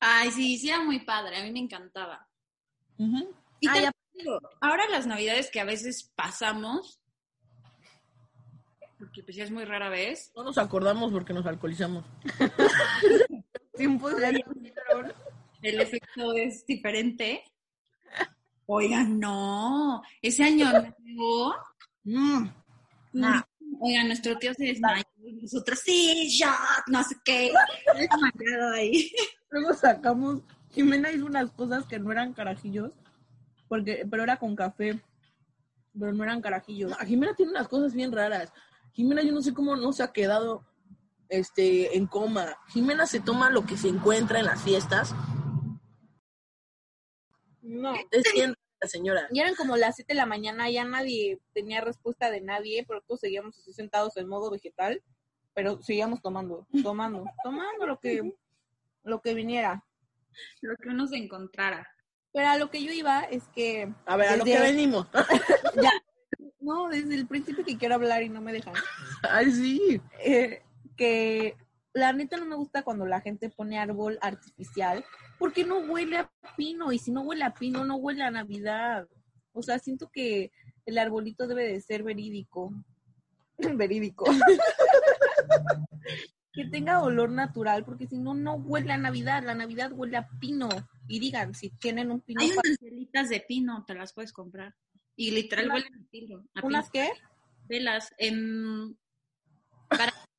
Ay, 0.00 0.30
sí, 0.32 0.58
sí 0.58 0.68
era 0.68 0.80
muy 0.82 1.00
padre, 1.04 1.36
a 1.38 1.44
mí 1.44 1.52
me 1.52 1.60
encantaba. 1.60 2.28
Y 3.60 3.68
Ah, 3.68 3.72
te 3.74 3.82
ya. 3.82 3.92
digo, 4.14 4.40
ahora 4.60 4.88
las 4.88 5.06
navidades 5.06 5.50
que 5.50 5.60
a 5.60 5.64
veces 5.64 6.10
pasamos, 6.16 7.00
porque 8.98 9.22
pues 9.22 9.36
ya 9.36 9.44
es 9.44 9.50
muy 9.52 9.64
rara 9.64 9.88
vez, 9.88 10.32
No 10.34 10.42
nos 10.42 10.58
acordamos 10.58 11.12
porque 11.12 11.32
nos 11.32 11.46
alcoholizamos. 11.46 12.04
Tiempo 13.76 14.10
de 14.10 14.42
el 15.62 15.80
efecto 15.80 16.32
es 16.34 16.66
diferente. 16.66 17.44
Oigan, 18.70 19.18
no, 19.18 20.02
ese 20.20 20.44
año 20.44 20.70
nuevo, 20.70 21.54
Mm. 22.04 22.48
Nah. 23.14 23.42
oigan, 23.80 24.08
nuestro 24.08 24.36
tío 24.38 24.52
se 24.52 24.64
desmayó 24.66 25.04
y 25.24 25.32
nosotros, 25.32 25.80
sí, 25.82 26.28
shot, 26.28 26.86
no 26.88 27.02
sé 27.02 27.16
qué, 27.24 27.50
desmayado 27.96 28.74
ahí. 28.74 29.10
Luego 29.50 29.72
sacamos. 29.72 30.42
Jimena 30.70 31.10
hizo 31.10 31.24
unas 31.24 31.50
cosas 31.52 31.86
que 31.86 31.98
no 31.98 32.12
eran 32.12 32.34
carajillos. 32.34 32.92
Porque, 33.68 34.06
pero 34.10 34.22
era 34.22 34.36
con 34.36 34.54
café. 34.54 35.00
Pero 35.98 36.12
no 36.12 36.24
eran 36.24 36.42
carajillos. 36.42 36.92
Ah, 36.98 37.06
Jimena 37.06 37.34
tiene 37.34 37.52
unas 37.52 37.68
cosas 37.68 37.94
bien 37.94 38.12
raras. 38.12 38.52
Jimena, 38.92 39.22
yo 39.22 39.32
no 39.32 39.40
sé 39.40 39.54
cómo 39.54 39.76
no 39.76 39.92
se 39.94 40.02
ha 40.02 40.12
quedado 40.12 40.62
este, 41.30 41.96
en 41.96 42.06
coma. 42.06 42.56
Jimena 42.68 43.06
se 43.06 43.20
toma 43.20 43.48
lo 43.48 43.64
que 43.64 43.78
se 43.78 43.88
encuentra 43.88 44.40
en 44.40 44.46
las 44.46 44.62
fiestas. 44.62 45.14
No. 47.62 47.94
Es 48.10 48.24
bien 48.34 48.54
la 48.80 48.88
señora. 48.88 49.28
Y 49.32 49.40
eran 49.40 49.54
como 49.54 49.76
las 49.76 49.96
7 49.96 50.12
de 50.12 50.16
la 50.16 50.26
mañana, 50.26 50.70
ya 50.70 50.84
nadie 50.84 51.40
tenía 51.52 51.80
respuesta 51.80 52.30
de 52.30 52.40
nadie, 52.40 52.84
pero 52.86 53.00
todos 53.02 53.20
seguíamos 53.20 53.58
así 53.58 53.72
sentados 53.72 54.16
en 54.16 54.28
modo 54.28 54.50
vegetal, 54.50 55.02
pero 55.54 55.82
seguíamos 55.82 56.22
tomando, 56.22 56.66
tomando, 56.82 57.24
tomando 57.42 57.86
lo 57.86 57.98
que, 57.98 58.32
lo 59.04 59.20
que 59.20 59.34
viniera. 59.34 59.84
Lo 60.60 60.76
que 60.76 60.88
uno 60.90 61.06
se 61.08 61.16
encontrara. 61.16 61.88
Pero 62.32 62.46
a 62.48 62.58
lo 62.58 62.70
que 62.70 62.82
yo 62.84 62.92
iba 62.92 63.22
es 63.22 63.42
que, 63.48 63.92
A 64.06 64.16
ver, 64.16 64.28
a 64.28 64.36
lo 64.36 64.44
que 64.44 64.52
Desde- 64.52 64.62
venimos. 64.70 65.08
no, 66.60 66.88
desde 66.88 67.14
el 67.14 67.26
principio 67.26 67.64
que 67.64 67.76
quiero 67.78 67.94
hablar 67.96 68.22
y 68.22 68.28
no 68.28 68.40
me 68.40 68.52
dejan, 68.52 68.74
Ay, 69.22 69.50
sí. 69.50 70.00
eh, 70.20 70.62
que 70.96 71.56
la 71.98 72.12
neta 72.12 72.36
no 72.36 72.46
me 72.46 72.56
gusta 72.56 72.82
cuando 72.82 73.04
la 73.06 73.20
gente 73.20 73.50
pone 73.50 73.78
árbol 73.78 74.18
artificial, 74.22 75.04
porque 75.38 75.64
no 75.64 75.78
huele 75.80 76.18
a 76.18 76.30
pino, 76.56 76.92
y 76.92 76.98
si 76.98 77.10
no 77.10 77.22
huele 77.22 77.44
a 77.44 77.54
pino, 77.54 77.84
no 77.84 77.96
huele 77.96 78.22
a 78.24 78.30
Navidad. 78.30 79.06
O 79.52 79.62
sea, 79.62 79.78
siento 79.78 80.08
que 80.12 80.52
el 80.86 80.98
arbolito 80.98 81.46
debe 81.46 81.64
de 81.66 81.80
ser 81.80 82.02
verídico. 82.02 82.72
verídico. 83.76 84.24
que 86.52 86.64
tenga 86.66 87.02
olor 87.02 87.30
natural, 87.30 87.84
porque 87.84 88.06
si 88.06 88.18
no, 88.18 88.34
no 88.34 88.54
huele 88.54 88.92
a 88.92 88.98
Navidad. 88.98 89.42
La 89.44 89.54
Navidad 89.54 89.92
huele 89.92 90.16
a 90.16 90.28
pino. 90.40 90.68
Y 91.06 91.20
digan, 91.20 91.54
si 91.54 91.70
tienen 91.70 92.10
un 92.10 92.20
pino, 92.20 92.40
Hay 92.42 92.50
pa- 92.50 92.62
unas 92.64 92.78
velitas 92.80 93.28
de 93.28 93.40
pino, 93.40 93.84
te 93.86 93.94
las 93.94 94.12
puedes 94.12 94.32
comprar. 94.32 94.74
Y 95.16 95.30
literal 95.30 95.70
huelen 95.70 95.94
a 95.94 96.10
pino. 96.10 96.44
¿unas 96.62 96.90
qué? 96.90 97.10
velas. 97.68 98.12
em, 98.18 98.94
para, 98.94 99.07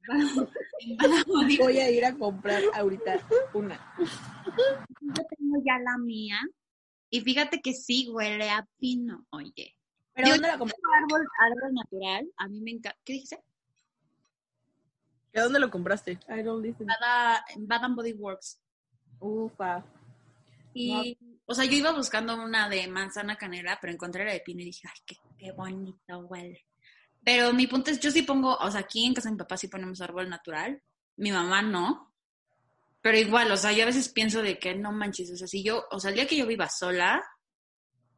Voy 1.60 1.78
a 1.78 1.92
ir 1.92 2.06
a 2.06 2.16
comprar 2.16 2.64
ahorita 2.74 3.26
una. 3.54 3.96
yo 3.98 5.24
tengo 5.38 5.62
ya 5.66 5.80
la 5.80 5.98
mía. 5.98 6.40
Y 7.10 7.22
fíjate 7.22 7.62
que 7.62 7.74
sí 7.74 8.08
huele 8.10 8.50
a 8.50 8.68
pino, 8.80 9.26
oye. 9.32 9.76
¿Pero 10.14 10.30
dónde 10.30 10.48
la 10.48 10.58
compré? 10.58 10.76
árbol, 11.02 11.28
árbol 11.40 11.74
natural, 11.74 12.32
a 12.38 12.48
mí 12.48 12.62
me 12.62 12.72
encanta. 12.72 13.00
¿Qué 13.04 13.14
dijiste? 13.14 13.42
¿De 15.34 15.42
dónde 15.42 15.60
lo 15.60 15.70
compraste? 15.70 16.20
I 16.28 16.44
don't 16.44 16.64
listen. 16.64 16.88
Bada, 16.88 17.46
en 17.56 17.68
Bath 17.68 17.84
and 17.84 17.96
Body 17.96 18.14
Works. 18.14 18.60
Ufa. 19.20 19.84
Y, 20.74 21.18
o 21.46 21.54
sea, 21.54 21.66
yo 21.66 21.74
iba 21.74 21.92
buscando 21.92 22.36
una 22.36 22.70
de 22.70 22.88
manzana 22.88 23.38
canela, 23.38 23.78
pero 23.82 23.94
encontré 23.94 24.26
la 24.26 24.34
de 24.34 24.42
pino 24.42 24.62
y 24.62 24.66
dije, 24.66 24.88
ay, 24.88 25.02
qué, 25.06 25.16
qué 25.38 25.52
bonito 25.52 26.20
huele. 26.20 26.66
Pero 27.24 27.54
mi 27.54 27.68
punto 27.68 27.92
es, 27.92 28.00
yo 28.00 28.12
sí 28.12 28.22
pongo, 28.24 28.56
o 28.56 28.72
sea, 28.72 28.82
aquí 28.82 29.06
en 29.06 29.14
casa 29.14 29.30
de 29.30 29.34
mi 29.34 29.40
papá 29.40 29.58
sí 29.58 29.68
ponemos 29.68 30.02
árbol 30.02 30.30
natural, 30.30 30.82
mi 31.18 31.32
mamá 31.32 31.62
no. 31.62 32.14
Pero 33.02 33.18
igual, 33.18 33.52
o 33.52 33.58
sea, 33.58 33.72
yo 33.72 33.84
a 33.84 33.88
veces 33.88 34.10
pienso 34.10 34.42
de 34.42 34.60
que 34.60 34.76
no 34.76 34.92
manches, 34.92 35.32
o 35.32 35.38
sea, 35.38 35.48
si 35.48 35.64
yo, 35.64 35.86
o 35.92 36.00
sea, 36.00 36.10
el 36.10 36.16
día 36.16 36.28
que 36.28 36.38
yo 36.38 36.46
viva 36.46 36.70
sola, 36.70 37.24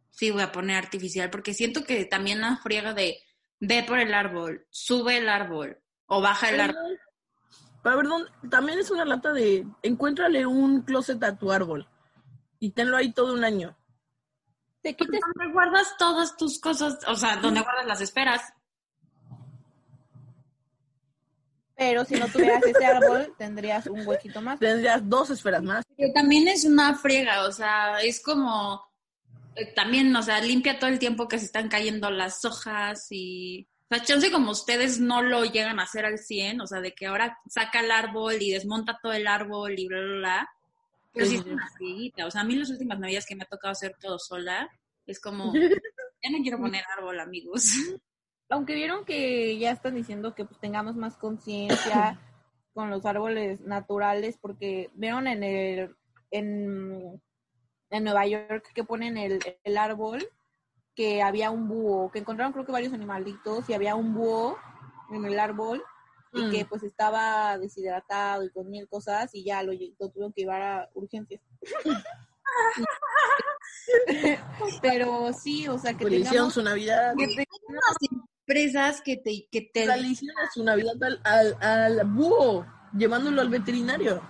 sí 0.10 0.32
voy 0.32 0.44
a 0.44 0.52
poner 0.52 0.78
artificial, 0.78 1.30
porque 1.30 1.54
siento 1.54 1.84
que 1.84 2.06
también 2.06 2.42
la 2.42 2.58
friega 2.58 2.94
de 2.94 3.20
ve 3.60 3.84
por 3.88 4.00
el 4.00 4.14
árbol, 4.14 4.66
sube 4.70 5.18
el 5.18 5.30
árbol 5.30 5.80
o 6.08 6.22
baja 6.22 6.50
el 6.50 6.62
árbol. 6.62 7.00
¿dónde? 7.84 8.30
también 8.50 8.80
es 8.80 8.92
una 8.92 9.06
lata 9.06 9.32
de... 9.32 9.66
Encuéntrale 9.82 10.46
un 10.46 10.82
closet 10.82 11.24
a 11.24 11.38
tu 11.38 11.52
árbol 11.52 11.88
y 12.60 12.72
tenlo 12.72 12.98
ahí 12.98 13.14
todo 13.14 13.34
un 13.34 13.44
año. 13.44 13.78
Te 14.82 14.96
quites 14.96 15.20
¿Dónde 15.22 15.54
guardas 15.54 15.96
todas 15.98 16.36
tus 16.38 16.60
cosas? 16.60 17.00
O 17.08 17.16
sea, 17.16 17.38
¿dónde 17.38 17.62
guardas 17.62 17.86
las 17.86 18.02
esperas? 18.02 18.54
Pero 21.76 22.06
si 22.06 22.16
no 22.16 22.28
tuvieras 22.28 22.64
ese 22.64 22.86
árbol, 22.86 23.34
tendrías 23.38 23.88
un 23.88 24.06
huequito 24.06 24.42
más. 24.42 24.60
Tendrías 24.60 25.08
dos 25.08 25.30
esferas 25.30 25.64
más. 25.64 25.86
Que 25.98 26.12
también 26.12 26.48
es 26.48 26.66
una 26.66 26.96
friega, 26.96 27.48
o 27.48 27.52
sea, 27.52 28.02
es 28.02 28.22
como 28.22 28.84
eh, 29.56 29.74
también, 29.74 30.16
o 30.16 30.22
sea, 30.22 30.40
limpia 30.42 30.80
todo 30.80 30.90
el 30.90 31.00
tiempo 31.00 31.28
que 31.28 31.40
se 31.40 31.46
están 31.46 31.70
cayendo 31.70 32.10
las 32.12 32.46
hojas 32.46 33.08
y 33.10 33.68
o 33.92 33.96
sea, 33.96 34.06
chance 34.06 34.32
como 34.32 34.52
ustedes 34.52 35.02
no 35.02 35.22
lo 35.22 35.44
llegan 35.44 35.80
a 35.80 35.84
hacer 35.84 36.06
al 36.06 36.18
100, 36.18 36.62
o 36.62 36.68
sea, 36.68 36.80
de 36.80 36.94
que 36.94 37.08
ahora 37.08 37.38
saca 37.50 37.82
el 37.82 37.92
árbol 37.92 38.38
y 38.40 38.52
desmonta 38.52 38.98
todo 39.02 39.12
el 39.12 39.28
árbol 39.28 39.78
y 39.78 39.88
bla, 39.88 40.00
bla, 40.00 40.16
bla. 40.16 40.50
Pero 41.14 41.26
sí 41.26 41.32
Sí, 41.34 41.38
es 41.40 41.46
una 41.46 41.70
frieguita, 41.76 42.26
o 42.26 42.32
sea, 42.32 42.42
a 42.42 42.44
mí 42.46 42.56
las 42.56 42.70
últimas 42.70 43.00
navidades 43.00 43.26
que 43.26 43.36
me 43.36 43.44
ha 43.44 43.48
tocado 43.48 43.74
hacer 43.74 43.98
todo 44.00 44.18
sola, 44.18 44.70
es 45.06 45.20
como, 45.20 45.52
ya 46.24 46.30
no 46.32 46.42
quiero 46.42 46.58
poner 46.58 46.86
árbol, 46.98 47.20
amigos. 47.20 47.66
Aunque 48.52 48.76
vieron 48.76 49.06
que 49.06 49.58
ya 49.58 49.72
están 49.72 49.96
diciendo 49.96 50.36
que 50.36 50.46
pues 50.46 50.60
tengamos 50.60 50.96
más 50.96 51.18
conciencia 51.18 52.20
con 52.74 52.90
los 52.90 53.06
árboles 53.06 53.62
naturales, 53.62 54.38
porque 54.40 54.90
vieron 54.94 55.28
en 55.28 55.44
el 55.44 55.96
en, 56.30 57.22
en 57.90 58.04
Nueva 58.04 58.26
York 58.28 58.72
que 58.74 58.84
ponen 58.84 59.18
el, 59.18 59.40
el 59.64 59.78
árbol 59.78 60.24
que 60.96 61.22
había 61.24 61.50
un 61.52 61.68
búho, 61.68 62.12
que 62.12 62.20
encontraron 62.20 62.54
creo 62.54 62.66
que 62.66 62.72
varios 62.72 62.94
animalitos 62.94 63.68
y 63.70 63.74
había 63.74 63.96
un 63.96 64.14
búho 64.14 64.58
en 65.12 65.26
el 65.26 65.40
árbol 65.40 65.84
y 66.34 66.44
Mm. 66.44 66.52
que 66.52 66.64
pues 66.66 66.82
estaba 66.84 67.58
deshidratado 67.58 68.46
y 68.46 68.52
con 68.52 68.70
mil 68.70 68.88
cosas 68.88 69.34
y 69.36 69.44
ya 69.44 69.64
lo, 69.64 69.74
tuvieron 69.98 70.32
que 70.32 70.42
llevar 70.44 70.62
a 70.62 70.90
urgencias. 70.94 71.42
Pero 74.82 75.32
sí, 75.34 75.68
o 75.68 75.78
sea, 75.78 75.94
que 75.94 76.00
Pues 76.04 76.12
le 76.14 76.20
hicieron 76.20 76.50
tengamos... 76.50 76.54
su 76.54 76.64
Navidad. 76.64 77.14
que 77.18 77.28
te- 77.28 77.46
Empresas 78.52 79.02
que 79.02 79.16
te, 79.16 79.48
que 79.50 79.62
te 79.62 79.86
hicieron 80.00 80.36
su 80.54 80.62
Navidad 80.62 81.02
al, 81.02 81.22
al, 81.24 81.58
al 81.62 82.06
búho, 82.06 82.66
llevándolo 82.98 83.40
al 83.40 83.48
veterinario. 83.48 84.22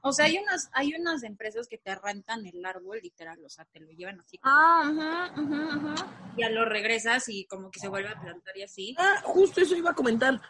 O 0.00 0.12
sea, 0.12 0.24
hay 0.24 0.38
unas, 0.38 0.70
hay 0.72 0.94
unas 0.98 1.22
empresas 1.24 1.68
que 1.68 1.76
te 1.76 1.94
rentan 1.94 2.46
el 2.46 2.64
árbol, 2.64 3.00
literal, 3.02 3.38
o 3.44 3.50
sea, 3.50 3.66
te 3.66 3.80
lo 3.80 3.90
llevan 3.90 4.18
así, 4.20 4.40
Ah, 4.42 5.30
ujú, 5.36 5.42
ujú, 5.42 5.76
ujú. 5.76 5.94
ya 6.38 6.48
lo 6.48 6.64
regresas 6.64 7.28
y 7.28 7.44
como 7.44 7.70
que 7.70 7.80
se 7.80 7.88
vuelve 7.88 8.08
a 8.08 8.18
plantar 8.18 8.56
y 8.56 8.62
así. 8.62 8.96
Ah, 8.98 9.20
justo 9.24 9.60
eso 9.60 9.76
iba 9.76 9.90
a 9.90 9.94
comentar. 9.94 10.40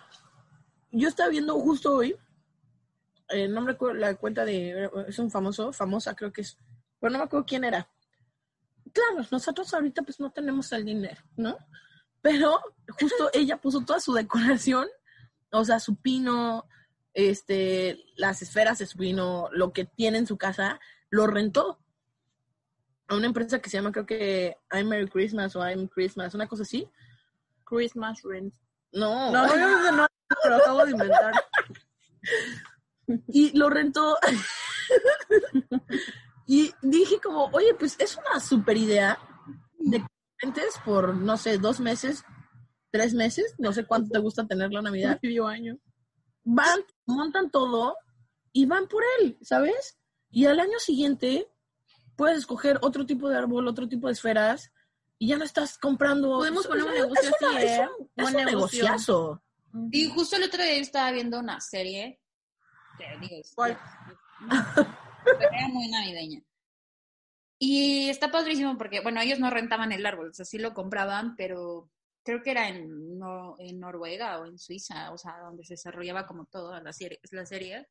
Yo 0.92 1.08
estaba 1.08 1.30
viendo 1.30 1.58
justo 1.58 1.96
hoy, 1.96 2.14
eh, 3.30 3.48
no 3.48 3.60
me 3.62 3.72
recuerdo 3.72 3.98
la 3.98 4.14
cuenta 4.14 4.44
de, 4.44 4.88
es 5.08 5.18
un 5.18 5.32
famoso, 5.32 5.72
famosa 5.72 6.14
creo 6.14 6.32
que 6.32 6.42
es, 6.42 6.56
pero 7.00 7.10
no 7.10 7.18
me 7.18 7.24
acuerdo 7.24 7.44
quién 7.44 7.64
era. 7.64 7.88
Claro, 8.92 9.26
nosotros 9.32 9.74
ahorita 9.74 10.02
pues 10.02 10.20
no 10.20 10.30
tenemos 10.30 10.70
el 10.70 10.84
dinero, 10.84 11.20
¿no? 11.36 11.58
Pero 12.28 12.60
justo 13.00 13.30
ella 13.32 13.56
puso 13.56 13.80
toda 13.80 14.00
su 14.00 14.12
decoración, 14.12 14.86
o 15.50 15.64
sea, 15.64 15.80
su 15.80 15.96
pino, 15.96 16.68
este, 17.14 18.04
las 18.16 18.42
esferas 18.42 18.78
de 18.78 18.86
su 18.86 18.98
pino, 18.98 19.48
lo 19.52 19.72
que 19.72 19.86
tiene 19.86 20.18
en 20.18 20.26
su 20.26 20.36
casa, 20.36 20.78
lo 21.08 21.26
rentó 21.26 21.78
a 23.08 23.16
una 23.16 23.26
empresa 23.26 23.60
que 23.60 23.70
se 23.70 23.78
llama 23.78 23.92
creo 23.92 24.04
que 24.04 24.56
I'm 24.70 24.88
Merry 24.88 25.08
Christmas 25.08 25.56
o 25.56 25.66
I'm 25.66 25.88
Christmas, 25.88 26.34
una 26.34 26.46
cosa 26.46 26.64
así. 26.64 26.86
Christmas 27.64 28.20
rent. 28.22 28.54
No, 28.92 29.32
No, 29.32 29.46
no, 29.46 29.92
no, 29.92 30.06
lo 30.48 30.56
acabo 30.56 30.84
de 30.84 30.90
inventar. 30.90 31.32
y 33.28 33.56
lo 33.56 33.70
rentó. 33.70 34.18
y 36.46 36.74
dije 36.82 37.20
como, 37.22 37.46
oye, 37.52 37.74
pues 37.74 37.96
es 37.98 38.16
una 38.16 38.38
super 38.38 38.76
idea 38.76 39.18
de 39.78 40.04
rentes 40.40 40.74
por, 40.84 41.14
no 41.14 41.36
sé, 41.36 41.58
dos 41.58 41.80
meses, 41.80 42.24
tres 42.90 43.14
meses, 43.14 43.54
no 43.58 43.72
sé 43.72 43.84
cuánto 43.84 44.10
te 44.10 44.18
gusta 44.18 44.46
tener 44.46 44.72
la 44.72 44.82
Navidad. 44.82 45.18
Medio 45.22 45.46
año. 45.46 45.78
Van, 46.44 46.80
montan 47.06 47.50
todo 47.50 47.96
y 48.52 48.66
van 48.66 48.86
por 48.88 49.02
él, 49.20 49.38
¿sabes? 49.42 49.98
Y 50.30 50.46
al 50.46 50.60
año 50.60 50.78
siguiente 50.78 51.48
puedes 52.16 52.38
escoger 52.38 52.78
otro 52.82 53.04
tipo 53.06 53.28
de 53.28 53.36
árbol, 53.36 53.68
otro 53.68 53.88
tipo 53.88 54.06
de 54.06 54.14
esferas 54.14 54.72
y 55.18 55.28
ya 55.28 55.36
no 55.38 55.44
estás 55.44 55.78
comprando. 55.78 56.30
Podemos 56.38 56.64
Es- 56.64 56.68
poner 56.70 56.84
un 56.84 56.94
negocio 56.94 57.30
es 57.30 57.36
una- 57.42 57.56
así, 57.58 57.66
es 57.66 57.78
¿eh? 57.78 57.88
un- 57.98 58.10
Es 58.16 58.26
un 58.28 58.32
negocio. 58.44 58.84
negociazo. 58.84 59.42
Y 59.92 60.06
justo 60.08 60.36
el 60.36 60.44
otro 60.44 60.62
día 60.62 60.74
yo 60.76 60.80
estaba 60.80 61.10
viendo 61.12 61.38
una 61.38 61.60
serie, 61.60 62.20
que 62.98 63.04
digo, 63.20 63.36
es- 63.40 63.52
¿Cuál? 63.54 63.78
pero 65.24 65.38
era 65.52 65.68
muy 65.68 65.88
navideña. 65.88 66.42
Y 67.58 68.08
está 68.08 68.30
padrísimo 68.30 68.78
porque, 68.78 69.00
bueno, 69.00 69.20
ellos 69.20 69.40
no 69.40 69.50
rentaban 69.50 69.92
el 69.92 70.06
árbol, 70.06 70.30
o 70.30 70.34
sea, 70.34 70.44
sí 70.44 70.58
lo 70.58 70.74
compraban, 70.74 71.34
pero 71.36 71.90
creo 72.22 72.42
que 72.42 72.50
era 72.50 72.68
en, 72.68 73.18
no, 73.18 73.56
en 73.58 73.80
Noruega 73.80 74.38
o 74.38 74.46
en 74.46 74.58
Suiza, 74.58 75.10
o 75.12 75.18
sea, 75.18 75.38
donde 75.40 75.64
se 75.64 75.74
desarrollaba 75.74 76.26
como 76.26 76.44
toda 76.46 76.80
la 76.80 76.92
serie. 76.92 77.18
La 77.30 77.46
serie. 77.46 77.88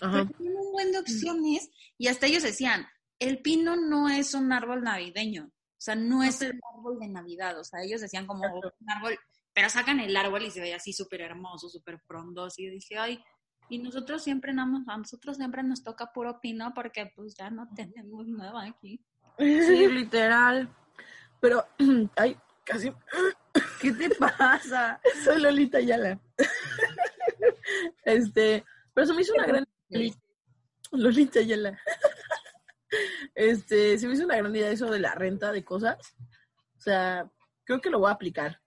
Ajá. 0.00 0.12
Pero 0.12 0.30
tenían 0.30 0.56
un 0.56 0.72
buen 0.72 0.92
de 0.92 0.98
opciones 0.98 1.70
y 1.98 2.08
hasta 2.08 2.26
ellos 2.26 2.42
decían, 2.42 2.86
el 3.18 3.42
pino 3.42 3.76
no 3.76 4.08
es 4.08 4.34
un 4.34 4.52
árbol 4.52 4.82
navideño, 4.82 5.44
o 5.44 5.84
sea, 5.84 5.94
no 5.94 6.22
es 6.22 6.40
el 6.42 6.58
árbol 6.74 6.98
de 6.98 7.08
Navidad, 7.08 7.58
o 7.58 7.64
sea, 7.64 7.82
ellos 7.82 8.00
decían 8.00 8.26
como 8.26 8.44
un 8.44 8.90
árbol, 8.90 9.18
pero 9.52 9.68
sacan 9.68 10.00
el 10.00 10.16
árbol 10.16 10.42
y 10.42 10.50
se 10.50 10.60
ve 10.60 10.74
así 10.74 10.92
súper 10.92 11.20
hermoso, 11.20 11.68
súper 11.68 12.00
frondoso 12.00 12.62
y 12.62 12.66
yo 12.66 12.72
dije, 12.72 12.96
ay, 12.96 13.22
y 13.72 13.78
nosotros 13.78 14.22
siempre 14.22 14.52
nada 14.52 14.68
a 14.86 14.98
nosotros 14.98 15.38
siempre 15.38 15.62
nos 15.62 15.82
toca 15.82 16.12
puro 16.12 16.40
pino 16.40 16.74
porque 16.74 17.10
pues 17.16 17.34
ya 17.34 17.48
no 17.48 17.66
tenemos 17.74 18.28
nada 18.28 18.66
aquí. 18.66 19.02
Sí, 19.38 19.88
literal. 19.88 20.68
Pero, 21.40 21.66
ay, 22.16 22.36
casi 22.64 22.92
¿Qué 23.80 23.92
te 23.92 24.10
pasa? 24.16 25.00
soy 25.24 25.40
Lolita 25.40 25.78
Ayala. 25.78 26.20
este, 28.04 28.62
pero 28.92 29.06
se 29.06 29.14
me 29.14 29.22
hizo 29.22 29.32
una 29.32 29.46
gran 29.46 29.66
Lolita 30.92 31.40
Ayala. 31.40 31.80
Este, 33.34 33.96
se 33.96 34.06
me 34.06 34.12
hizo 34.12 34.26
una 34.26 34.36
gran 34.36 34.54
idea 34.54 34.70
eso 34.70 34.90
de 34.90 34.98
la 34.98 35.14
renta 35.14 35.50
de 35.50 35.64
cosas. 35.64 35.96
O 36.76 36.80
sea, 36.80 37.26
creo 37.64 37.80
que 37.80 37.88
lo 37.88 38.00
voy 38.00 38.10
a 38.10 38.12
aplicar. 38.12 38.60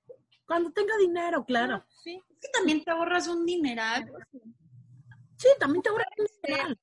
Cuando 0.48 0.72
tenga 0.72 0.98
dinero, 0.98 1.46
claro. 1.46 1.86
Sí, 2.04 2.20
es 2.28 2.40
que 2.40 2.48
también 2.52 2.84
te 2.84 2.90
ahorras 2.90 3.28
un 3.28 3.46
dineral, 3.46 4.12
Sí, 5.46 5.52
también 5.60 5.84
te 5.84 5.90
a 5.90 5.94
dinero. 6.48 6.76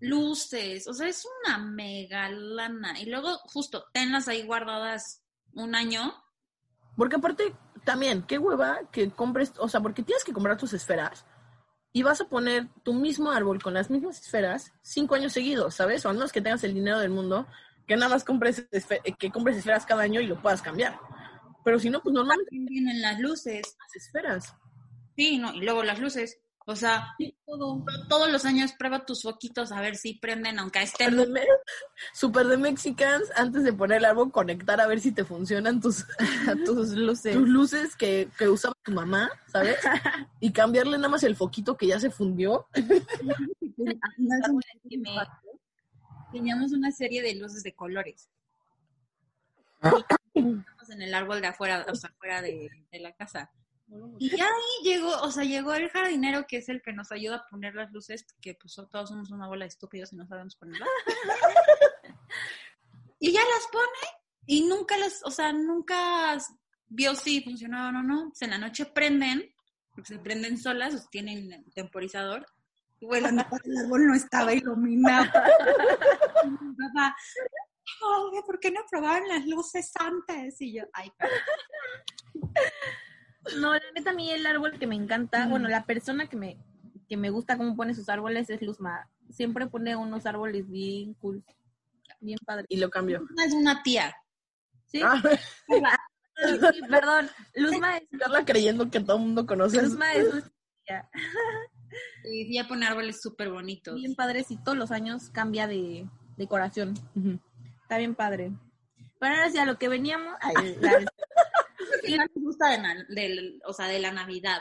luces, 0.00 0.88
o 0.88 0.94
sea, 0.94 1.06
es 1.06 1.26
una 1.44 1.58
mega 1.58 2.30
lana. 2.30 2.98
Y 2.98 3.04
luego 3.04 3.36
justo 3.44 3.84
tenlas 3.92 4.26
ahí 4.26 4.42
guardadas 4.44 5.22
un 5.52 5.74
año 5.74 6.14
Porque 6.96 7.16
aparte, 7.16 7.54
también, 7.84 8.22
qué 8.22 8.38
hueva 8.38 8.80
que 8.90 9.10
compres, 9.10 9.52
o 9.58 9.68
sea, 9.68 9.80
porque 9.82 10.02
tienes 10.02 10.24
que 10.24 10.32
comprar 10.32 10.56
tus 10.56 10.72
esferas 10.72 11.26
y 11.92 12.02
vas 12.02 12.22
a 12.22 12.28
poner 12.28 12.68
tu 12.84 12.94
mismo 12.94 13.30
árbol 13.30 13.62
con 13.62 13.74
las 13.74 13.90
mismas 13.90 14.18
esferas 14.18 14.72
cinco 14.80 15.14
años 15.14 15.34
seguidos, 15.34 15.74
¿sabes? 15.74 16.06
O 16.06 16.08
al 16.08 16.14
menos 16.14 16.32
que 16.32 16.40
tengas 16.40 16.64
el 16.64 16.72
dinero 16.72 16.98
del 17.00 17.10
mundo, 17.10 17.46
que 17.86 17.96
nada 17.96 18.08
más 18.08 18.24
compres, 18.24 18.66
eh, 18.70 19.12
que 19.18 19.30
compres 19.30 19.58
esferas 19.58 19.84
cada 19.84 20.04
año 20.04 20.22
y 20.22 20.26
lo 20.26 20.40
puedas 20.40 20.62
cambiar. 20.62 20.98
Pero 21.66 21.78
si 21.78 21.90
no, 21.90 22.00
pues 22.02 22.14
normalmente 22.14 22.50
vienen 22.50 23.02
las 23.02 23.20
luces. 23.20 23.76
las 23.78 23.94
esferas. 23.94 24.54
Sí, 25.16 25.36
no, 25.36 25.52
y 25.52 25.60
luego 25.60 25.82
las 25.82 25.98
luces. 25.98 26.38
O 26.70 26.76
sea, 26.76 27.14
todo, 27.46 27.82
todos 28.10 28.30
los 28.30 28.44
años 28.44 28.72
prueba 28.78 29.06
tus 29.06 29.22
foquitos 29.22 29.72
a 29.72 29.80
ver 29.80 29.96
si 29.96 30.18
prenden, 30.18 30.58
aunque 30.58 30.82
estén. 30.82 31.08
Super 31.12 31.26
de, 31.26 31.32
Me- 31.32 31.46
Super 32.12 32.46
de 32.46 32.56
Mexicans, 32.58 33.22
antes 33.36 33.64
de 33.64 33.72
poner 33.72 33.96
el 33.98 34.04
árbol, 34.04 34.30
conectar 34.30 34.78
a 34.78 34.86
ver 34.86 35.00
si 35.00 35.10
te 35.10 35.24
funcionan 35.24 35.80
tus, 35.80 36.04
Tus 36.66 36.90
luces. 36.90 37.34
tus 37.34 37.48
luces 37.48 37.96
que, 37.96 38.28
que 38.38 38.50
usaba 38.50 38.74
tu 38.82 38.92
mamá, 38.92 39.30
¿sabes? 39.46 39.78
Y 40.40 40.52
cambiarle 40.52 40.98
nada 40.98 41.08
más 41.08 41.22
el 41.22 41.36
foquito 41.36 41.74
que 41.74 41.86
ya 41.86 41.98
se 41.98 42.10
fundió. 42.10 42.68
Teníamos 46.32 46.72
una 46.72 46.90
serie 46.92 47.22
de 47.22 47.34
luces 47.36 47.62
de 47.62 47.74
colores. 47.74 48.28
Estamos 50.34 50.90
en 50.90 51.00
el 51.02 51.14
árbol 51.14 51.40
de 51.40 51.46
afuera, 51.46 51.86
o 51.90 51.94
sea, 51.94 52.10
afuera 52.10 52.42
de, 52.42 52.68
de 52.92 53.00
la 53.00 53.12
casa. 53.14 53.50
Y 54.18 54.36
ya 54.36 54.44
ahí 54.44 54.84
llegó, 54.84 55.10
o 55.22 55.30
sea, 55.30 55.44
llegó 55.44 55.72
el 55.74 55.88
jardinero 55.88 56.46
que 56.46 56.58
es 56.58 56.68
el 56.68 56.82
que 56.82 56.92
nos 56.92 57.10
ayuda 57.10 57.36
a 57.36 57.46
poner 57.46 57.74
las 57.74 57.90
luces, 57.92 58.24
porque 58.24 58.54
pues 58.54 58.74
todos 58.74 59.08
somos 59.08 59.30
una 59.30 59.46
bola 59.46 59.64
de 59.64 59.68
estúpidos 59.68 60.12
y 60.12 60.16
no 60.16 60.26
sabemos 60.26 60.56
ponerlas. 60.56 60.88
y 63.18 63.32
ya 63.32 63.40
las 63.40 63.66
pone 63.72 64.18
y 64.46 64.66
nunca 64.66 64.96
las, 64.98 65.22
o 65.24 65.30
sea, 65.30 65.52
nunca 65.52 66.36
vio 66.88 67.14
si 67.14 67.42
funcionaban 67.42 67.96
o 67.96 68.02
no. 68.02 68.28
Pues 68.28 68.42
en 68.42 68.50
la 68.50 68.58
noche 68.58 68.84
prenden, 68.86 69.54
se 70.04 70.18
prenden 70.18 70.58
solas, 70.58 70.92
sea, 70.94 71.08
tienen 71.10 71.64
temporizador. 71.74 72.46
Y 73.00 73.06
bueno, 73.06 73.30
no, 73.30 73.46
el 73.64 73.78
árbol 73.78 74.06
no 74.06 74.14
estaba 74.14 74.52
iluminado. 74.52 75.30
Mi 76.44 76.74
papá, 76.94 77.16
"Oye, 78.02 78.42
¿por 78.44 78.58
qué 78.58 78.70
no 78.70 78.80
probaron 78.90 79.28
las 79.28 79.46
luces 79.46 79.92
antes? 79.98 80.60
Y 80.60 80.74
yo, 80.74 80.84
ay, 80.92 81.10
perdón. 81.16 82.52
No, 83.58 83.72
la 83.72 83.80
neta, 83.94 84.10
a 84.10 84.14
mí 84.14 84.30
el 84.30 84.46
árbol 84.46 84.78
que 84.78 84.86
me 84.86 84.94
encanta, 84.96 85.46
bueno, 85.48 85.68
la 85.68 85.84
persona 85.86 86.26
que 86.28 86.36
me, 86.36 86.58
que 87.08 87.16
me 87.16 87.30
gusta 87.30 87.56
cómo 87.56 87.76
pone 87.76 87.94
sus 87.94 88.08
árboles 88.08 88.50
es 88.50 88.60
Luzma. 88.62 89.08
Siempre 89.30 89.66
pone 89.66 89.94
unos 89.96 90.26
árboles 90.26 90.68
bien 90.68 91.14
cool, 91.14 91.42
bien 92.20 92.38
padres. 92.44 92.66
Y 92.68 92.76
lo 92.78 92.90
cambió. 92.90 93.22
es 93.44 93.52
una 93.52 93.82
tía. 93.82 94.14
¿Sí? 94.86 95.00
Ah, 95.04 95.22
Sí, 96.40 96.80
perdón, 96.88 97.28
Luzma 97.56 97.96
es, 97.96 98.04
Carla 98.16 98.44
creyendo 98.44 98.88
que 98.90 99.00
todo 99.00 99.16
el 99.16 99.22
mundo 99.24 99.44
conoce. 99.44 99.82
Luzma 99.82 100.12
es 100.14 100.30
nuestra 100.30 100.52
tía. 100.86 101.08
Y 102.24 102.56
ella 102.56 102.68
pone 102.68 102.86
árboles 102.86 103.20
súper 103.20 103.50
bonitos. 103.50 103.96
bien 103.96 104.14
padres 104.14 104.50
y 104.52 104.56
todos 104.56 104.78
los 104.78 104.92
años 104.92 105.30
cambia 105.30 105.66
de 105.66 106.06
decoración. 106.36 106.94
Está 107.82 107.98
bien 107.98 108.14
padre. 108.14 108.52
Pero 109.18 109.34
ahora 109.34 109.50
sí, 109.50 109.58
a 109.58 109.64
lo 109.64 109.78
que 109.78 109.88
veníamos, 109.88 110.32
ay, 110.40 110.54
la- 110.80 111.04
¿Qué 112.04 112.16
más 112.16 112.28
te 112.32 112.40
gusta 112.40 112.68
de, 112.70 113.04
del- 113.14 113.62
o 113.64 113.72
sea, 113.72 113.86
de 113.86 113.98
la 113.98 114.12
Navidad? 114.12 114.58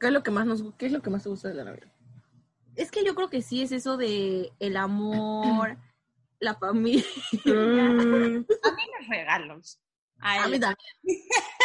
¿Qué 0.00 0.06
es 0.06 0.12
lo 0.12 0.22
que 0.22 0.30
más 0.30 0.46
nos 0.46 0.62
qué 0.76 0.86
es 0.86 0.92
lo 0.92 1.02
que 1.02 1.10
más 1.10 1.22
te 1.24 1.28
gusta 1.28 1.48
de 1.48 1.54
la 1.54 1.64
Navidad? 1.64 1.92
es 2.76 2.92
que 2.92 3.04
yo 3.04 3.16
creo 3.16 3.28
que 3.28 3.42
sí 3.42 3.60
es 3.62 3.72
eso 3.72 3.96
de 3.96 4.52
el 4.60 4.76
amor, 4.76 5.76
la 6.38 6.54
familia. 6.54 7.02
Mm, 7.44 7.48
A 8.62 8.70
mí 8.70 8.82
los 9.00 9.08
regalos. 9.08 9.80
A 10.20 10.44
a 10.44 10.48
mí 10.48 10.60
también. 10.60 10.78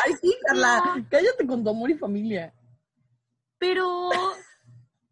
Ay, 0.06 0.14
sí, 0.20 0.36
Carla, 0.48 1.06
cállate 1.10 1.46
con 1.46 1.64
tu 1.64 1.70
amor 1.70 1.92
y 1.92 1.96
familia. 1.96 2.52
Pero 3.60 4.10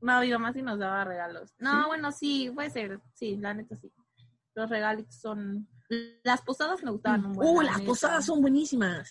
no, 0.01 0.21
mi 0.21 0.31
mamá 0.31 0.51
sí 0.53 0.61
nos 0.63 0.79
daba 0.79 1.03
regalos. 1.05 1.53
No, 1.59 1.87
bueno, 1.87 2.11
sí, 2.11 2.49
puede 2.53 2.71
ser. 2.71 2.99
Sí, 3.13 3.37
la 3.37 3.53
neta 3.53 3.75
sí. 3.75 3.91
Los 4.55 4.69
regalitos 4.69 5.15
son. 5.15 5.67
Las 6.23 6.41
posadas 6.41 6.83
me 6.83 6.91
gustaban 6.91 7.25
un 7.25 7.33
buen. 7.33 7.47
Uh, 7.49 7.61
la 7.61 7.71
las 7.73 7.81
posadas 7.81 8.25
son 8.25 8.41
buenísimas. 8.41 9.09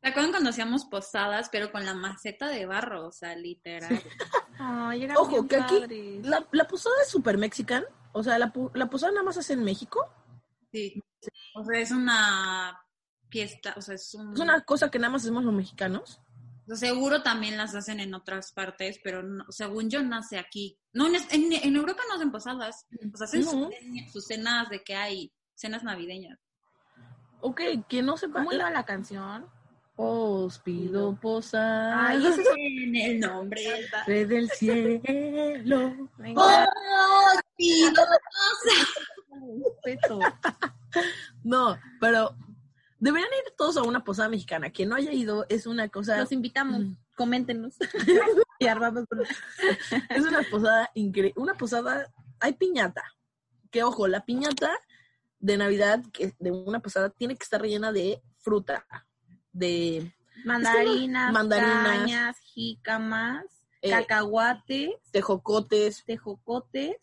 ¿Se 0.00 0.08
acuerdan 0.08 0.32
cuando 0.32 0.50
hacíamos 0.50 0.84
posadas, 0.86 1.48
pero 1.50 1.70
con 1.70 1.84
la 1.84 1.94
maceta 1.94 2.48
de 2.48 2.66
barro? 2.66 3.06
O 3.08 3.12
sea, 3.12 3.36
literal. 3.36 3.90
Ay, 4.58 5.04
eran 5.04 5.16
Ojo, 5.16 5.46
que 5.46 5.56
aquí. 5.56 6.20
La, 6.22 6.46
la 6.52 6.66
posada 6.66 6.94
es 7.02 7.08
súper 7.08 7.38
mexican. 7.38 7.84
O 8.12 8.22
sea, 8.22 8.38
la, 8.38 8.52
la 8.74 8.90
posada 8.90 9.12
nada 9.12 9.24
más 9.24 9.36
hace 9.38 9.52
en 9.54 9.64
México. 9.64 10.06
Sí. 10.72 11.02
O 11.54 11.64
sea, 11.64 11.80
es 11.80 11.90
una 11.90 12.78
fiesta, 13.30 13.74
o 13.76 13.80
sea, 13.80 13.94
es 13.94 14.12
un... 14.14 14.32
Es 14.34 14.40
una 14.40 14.60
cosa 14.62 14.90
que 14.90 14.98
nada 14.98 15.12
más 15.12 15.22
hacemos 15.22 15.44
los 15.44 15.54
mexicanos. 15.54 16.20
o 16.66 16.74
sea, 16.76 16.88
seguro 16.90 17.22
también 17.22 17.56
las 17.56 17.74
hacen 17.74 18.00
en 18.00 18.12
otras 18.14 18.52
partes, 18.52 18.98
pero 19.02 19.22
no- 19.22 19.46
según 19.50 19.88
yo 19.88 20.02
nace 20.02 20.38
aquí. 20.38 20.78
No, 20.92 21.06
en, 21.06 21.14
en, 21.30 21.52
en 21.52 21.76
Europa 21.76 22.02
no 22.08 22.16
hacen 22.16 22.30
posadas. 22.32 22.86
O 23.12 23.16
sea, 23.16 23.24
hacen 23.26 23.42
No. 23.44 23.50
sus, 23.50 24.12
sus 24.12 24.26
cenas 24.26 24.68
de 24.68 24.82
que 24.82 24.94
hay, 24.94 25.32
cenas 25.62 25.84
navideñas. 25.84 26.38
Ok, 27.40 27.60
que 27.88 28.02
no 28.02 28.16
sepa. 28.16 28.40
¿Cómo 28.40 28.52
iba 28.52 28.70
la 28.70 28.84
canción? 28.84 29.46
Os 29.96 30.58
pido 30.58 31.14
posada. 31.20 32.08
Ay, 32.08 32.26
ese 32.26 32.42
es 32.42 32.48
en 32.56 32.96
el 32.96 33.20
nombre. 33.20 33.62
Rey 34.06 34.24
del 34.24 34.50
cielo. 34.50 36.10
Venga, 36.18 36.42
¡Oh, 36.42 37.30
sí, 37.56 37.84
no! 41.44 41.78
pero 42.00 42.34
deberían 42.98 43.30
ir 43.44 43.54
todos 43.56 43.76
a 43.76 43.82
una 43.82 44.02
posada 44.02 44.28
mexicana. 44.28 44.70
Quien 44.70 44.88
no 44.88 44.96
haya 44.96 45.12
ido 45.12 45.46
es 45.48 45.66
una 45.66 45.88
cosa. 45.88 46.18
Los 46.18 46.32
invitamos. 46.32 46.80
Mm. 46.80 46.96
Coméntenos. 47.16 47.74
y 48.58 48.66
armamos 48.66 49.04
con- 49.06 49.22
Es 50.08 50.22
una 50.22 50.42
posada 50.50 50.90
increíble. 50.94 51.40
Una 51.40 51.54
posada. 51.54 52.12
Hay 52.40 52.54
piñata. 52.54 53.02
Que 53.70 53.84
ojo, 53.84 54.08
la 54.08 54.24
piñata 54.24 54.70
de 55.42 55.56
Navidad, 55.58 56.02
que 56.12 56.34
de 56.38 56.50
una 56.50 56.80
posada, 56.80 57.10
tiene 57.10 57.36
que 57.36 57.42
estar 57.42 57.60
rellena 57.60 57.92
de 57.92 58.22
fruta. 58.38 58.86
De 59.52 60.10
Mandarinas, 60.46 61.32
Mandarinas. 61.32 61.84
cañas, 61.98 62.38
jícamas, 62.54 63.44
Eh, 63.82 63.90
cacahuates, 63.90 64.90
tejocotes. 65.10 66.04
tejocotes 66.06 66.96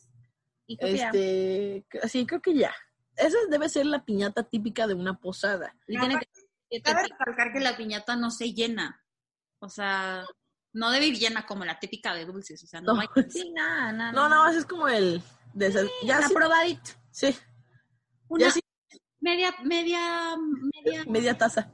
y 0.66 0.78
creo 0.78 0.92
que 0.92 0.98
ya. 0.98 1.06
Este. 1.08 1.86
Sí, 2.08 2.26
creo 2.26 2.42
que 2.42 2.56
ya. 2.56 2.74
Esa 3.18 3.38
debe 3.50 3.68
ser 3.70 3.86
la 3.86 4.04
piñata 4.06 4.44
típica 4.44 4.88
de 4.88 4.94
una 4.94 5.20
posada. 5.20 5.76
Y 5.88 6.00
tiene 6.00 6.18
que- 6.20 6.82
Cabe 6.82 7.04
recalcar 7.04 7.52
que 7.52 7.60
la 7.60 7.76
piñata 7.76 8.16
no 8.16 8.32
se 8.32 8.54
llena. 8.54 9.04
O 9.60 9.68
sea, 9.70 10.24
no 10.72 10.92
debe 10.92 11.08
ir 11.08 11.18
llena 11.18 11.46
como 11.46 11.66
la 11.66 11.80
típica 11.80 12.14
de 12.14 12.26
dulces. 12.26 12.64
O 12.64 12.68
sea, 12.68 12.80
no, 12.80 12.94
No. 12.94 13.02
hay... 13.02 13.08
Sí, 13.30 13.52
nada, 13.52 13.92
nada. 13.92 14.12
No, 14.14 14.30
nada 14.30 14.44
más 14.46 14.56
es 14.56 14.66
como 14.66 14.88
el. 14.88 15.22
de- 15.54 15.90
ya 16.06 16.20
sí, 16.20 16.26
Aprobadito. 16.34 16.92
sí, 17.12 17.36
Una 18.30 18.48
media, 19.20 19.54
media, 19.64 20.38
media... 20.74 21.04
media 21.08 21.38
taza. 21.38 21.72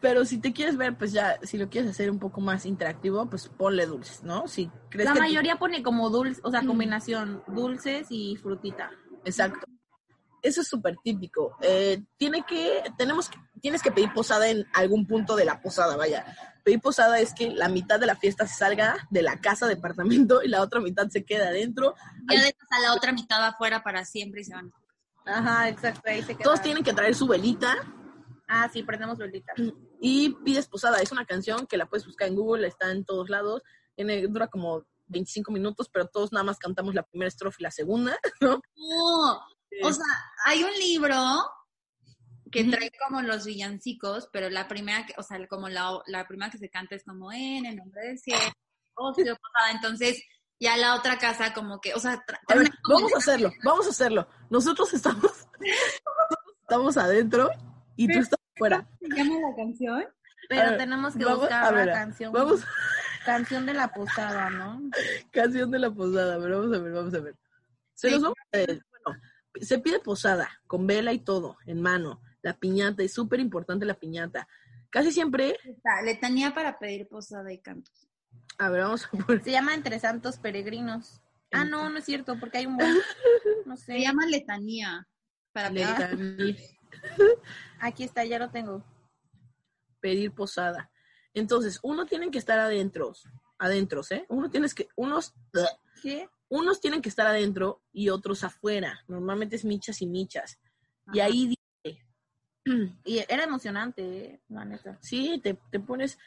Pero 0.00 0.24
si 0.24 0.38
te 0.38 0.52
quieres 0.52 0.76
ver, 0.76 0.96
pues 0.96 1.12
ya, 1.12 1.38
si 1.42 1.58
lo 1.58 1.68
quieres 1.70 1.90
hacer 1.90 2.10
un 2.10 2.18
poco 2.18 2.40
más 2.40 2.66
interactivo, 2.66 3.26
pues 3.28 3.48
ponle 3.48 3.86
dulces, 3.86 4.22
¿no? 4.22 4.46
Si 4.46 4.70
crees 4.90 5.08
La 5.08 5.14
que. 5.14 5.20
mayoría 5.20 5.56
pone 5.56 5.82
como 5.82 6.10
dulce, 6.10 6.40
o 6.44 6.50
sea, 6.50 6.64
combinación 6.64 7.42
dulces 7.48 8.06
y 8.10 8.36
frutita. 8.36 8.90
Exacto. 9.24 9.66
Eso 10.42 10.60
es 10.60 10.68
súper 10.68 10.96
típico. 11.02 11.56
Eh, 11.60 12.02
tiene 12.16 12.44
que, 12.46 12.82
tenemos 12.96 13.28
que, 13.28 13.38
tienes 13.60 13.82
que 13.82 13.92
pedir 13.92 14.12
posada 14.12 14.48
en 14.48 14.66
algún 14.74 15.06
punto 15.06 15.36
de 15.36 15.44
la 15.44 15.60
posada, 15.60 15.96
vaya. 15.96 16.24
Pedir 16.64 16.80
posada 16.80 17.18
es 17.20 17.34
que 17.34 17.50
la 17.50 17.68
mitad 17.68 17.98
de 17.98 18.06
la 18.06 18.16
fiesta 18.16 18.46
se 18.46 18.56
salga 18.56 18.96
de 19.10 19.22
la 19.22 19.40
casa, 19.40 19.66
departamento, 19.66 20.42
y 20.42 20.48
la 20.48 20.62
otra 20.62 20.80
mitad 20.80 21.08
se 21.08 21.24
queda 21.24 21.48
adentro. 21.48 21.94
Ya 22.30 22.40
dejas 22.40 22.68
a 22.70 22.80
la 22.80 22.94
otra 22.94 23.12
mitad 23.12 23.44
afuera 23.44 23.82
para 23.82 24.04
siempre 24.04 24.42
y 24.42 24.44
se 24.44 24.54
van. 24.54 24.72
Ajá, 25.24 25.68
exacto, 25.68 26.02
ahí 26.06 26.22
se 26.22 26.34
queda. 26.34 26.44
Todos 26.44 26.62
tienen 26.62 26.82
que 26.82 26.92
traer 26.92 27.14
su 27.14 27.26
velita 27.26 27.76
Ah, 28.48 28.68
sí, 28.72 28.82
prendemos 28.82 29.18
velitas. 29.18 29.54
y 30.00 30.30
pides 30.42 30.66
posada. 30.66 30.98
Es 30.98 31.12
una 31.12 31.26
canción 31.26 31.66
que 31.66 31.76
la 31.76 31.86
puedes 31.86 32.06
buscar 32.06 32.28
en 32.28 32.34
Google, 32.34 32.66
está 32.66 32.90
en 32.90 33.04
todos 33.04 33.28
lados. 33.28 33.62
Tiene, 33.94 34.26
dura 34.26 34.48
como 34.48 34.84
25 35.08 35.52
minutos, 35.52 35.88
pero 35.92 36.06
todos 36.06 36.32
nada 36.32 36.44
más 36.44 36.58
cantamos 36.58 36.94
la 36.94 37.02
primera 37.02 37.28
estrofa 37.28 37.56
y 37.60 37.62
la 37.64 37.70
segunda. 37.70 38.18
¿no? 38.40 38.60
No, 38.76 39.40
o 39.82 39.92
sea, 39.92 40.04
hay 40.46 40.62
un 40.64 40.72
libro 40.72 41.16
que 42.50 42.64
trae 42.64 42.90
como 43.06 43.20
los 43.22 43.44
villancicos, 43.44 44.28
pero 44.32 44.48
la 44.50 44.68
primera, 44.68 45.04
que, 45.06 45.14
o 45.18 45.22
sea, 45.22 45.46
como 45.48 45.68
la, 45.68 45.98
la 46.06 46.26
primera 46.26 46.50
que 46.50 46.58
se 46.58 46.70
canta 46.70 46.94
es 46.94 47.04
como 47.04 47.30
en 47.32 47.66
el 47.66 47.76
nombre 47.76 48.02
del 48.06 48.18
cielo, 48.18 48.40
oh, 48.94 49.12
entonces 49.70 50.22
ya 50.60 50.76
la 50.76 50.94
otra 50.94 51.18
casa 51.18 51.52
como 51.54 51.80
que, 51.80 51.94
o 51.94 51.98
sea, 52.00 52.24
A 52.48 52.54
ver, 52.54 52.68
vamos 52.88 53.12
a 53.14 53.18
hacerlo, 53.18 53.52
vamos 53.64 53.86
a 53.86 53.90
hacerlo. 53.90 54.28
Nosotros 54.50 54.92
estamos, 54.94 55.30
estamos 56.62 56.96
adentro 56.96 57.50
y 57.96 58.08
tú 58.12 58.18
estás 58.18 58.38
fuera. 58.56 58.88
¿Se 59.00 59.08
llama 59.14 59.34
la 59.50 59.54
canción? 59.56 60.04
Pero 60.48 60.62
A 60.62 60.70
ver, 60.70 60.78
tenemos 60.78 61.14
que 61.16 61.24
vamos- 61.24 61.40
buscar 61.40 61.64
a 61.64 61.70
ver, 61.70 61.86
la 61.86 61.92
canción. 61.92 62.32
Vamos, 62.32 62.64
Canción 63.26 63.66
de 63.66 63.74
la 63.74 63.88
posada, 63.92 64.48
¿no? 64.48 64.80
canción 65.32 65.70
de 65.70 65.78
la 65.78 65.90
posada, 65.90 66.36
a 66.36 66.38
ver, 66.38 66.52
vamos 66.52 66.74
a 66.74 66.80
ver, 66.80 66.92
vamos 66.92 67.14
a 67.14 67.20
ver. 67.20 67.36
Se 67.94 68.08
Sí. 68.08 68.14
los 68.14 68.22
vamos 68.22 68.38
a 68.52 68.56
se 69.60 69.78
pide 69.78 70.00
posada, 70.00 70.60
con 70.66 70.86
vela 70.86 71.12
y 71.12 71.18
todo, 71.20 71.56
en 71.66 71.80
mano. 71.82 72.20
La 72.42 72.56
piñata, 72.58 73.02
es 73.02 73.12
súper 73.12 73.40
importante 73.40 73.84
la 73.86 73.98
piñata. 73.98 74.46
Casi 74.90 75.12
siempre, 75.12 75.56
Está, 75.64 76.00
letanía 76.02 76.54
para 76.54 76.78
pedir 76.78 77.08
posada 77.08 77.52
y 77.52 77.58
cantos. 77.58 78.08
a 78.58 78.70
ver, 78.70 78.82
vamos 78.82 79.06
a 79.06 79.10
poner. 79.10 79.42
Se 79.44 79.50
llama 79.50 79.74
Entre 79.74 79.98
Santos 79.98 80.38
Peregrinos. 80.38 81.20
Ah, 81.52 81.64
no, 81.64 81.88
no 81.90 81.98
es 81.98 82.04
cierto, 82.04 82.38
porque 82.38 82.58
hay 82.58 82.66
un 82.66 82.76
buen. 82.76 82.94
No 83.66 83.76
Se 83.76 83.84
sé. 83.86 84.00
llama 84.00 84.26
letanía 84.26 85.06
para 85.52 85.68
pedir. 85.70 85.86
Letanía. 85.88 86.56
Aquí 87.80 88.04
está, 88.04 88.24
ya 88.24 88.38
lo 88.38 88.50
tengo. 88.50 88.84
pedir 90.00 90.32
posada. 90.32 90.90
Entonces, 91.34 91.78
uno 91.82 92.06
tiene 92.06 92.30
que 92.30 92.38
estar 92.38 92.58
adentro, 92.58 93.12
adentro, 93.58 94.02
¿eh? 94.10 94.24
Uno 94.28 94.50
tienes 94.50 94.74
que, 94.74 94.88
unos, 94.96 95.34
¿Qué? 96.02 96.28
Unos 96.48 96.80
tienen 96.80 97.02
que 97.02 97.08
estar 97.08 97.26
adentro 97.26 97.82
y 97.92 98.08
otros 98.08 98.44
afuera. 98.44 99.04
Normalmente 99.08 99.56
es 99.56 99.64
michas 99.64 100.00
y 100.02 100.06
michas. 100.06 100.58
Y 101.12 101.20
ahí 101.20 101.48
dice, 101.48 101.58
Y 103.04 103.18
era 103.18 103.44
emocionante, 103.44 104.02
¿eh? 104.02 104.40
la 104.48 104.64
neta. 104.64 104.98
sí, 105.00 105.40
te, 105.42 105.58
te 105.70 105.80
pones, 105.80 106.18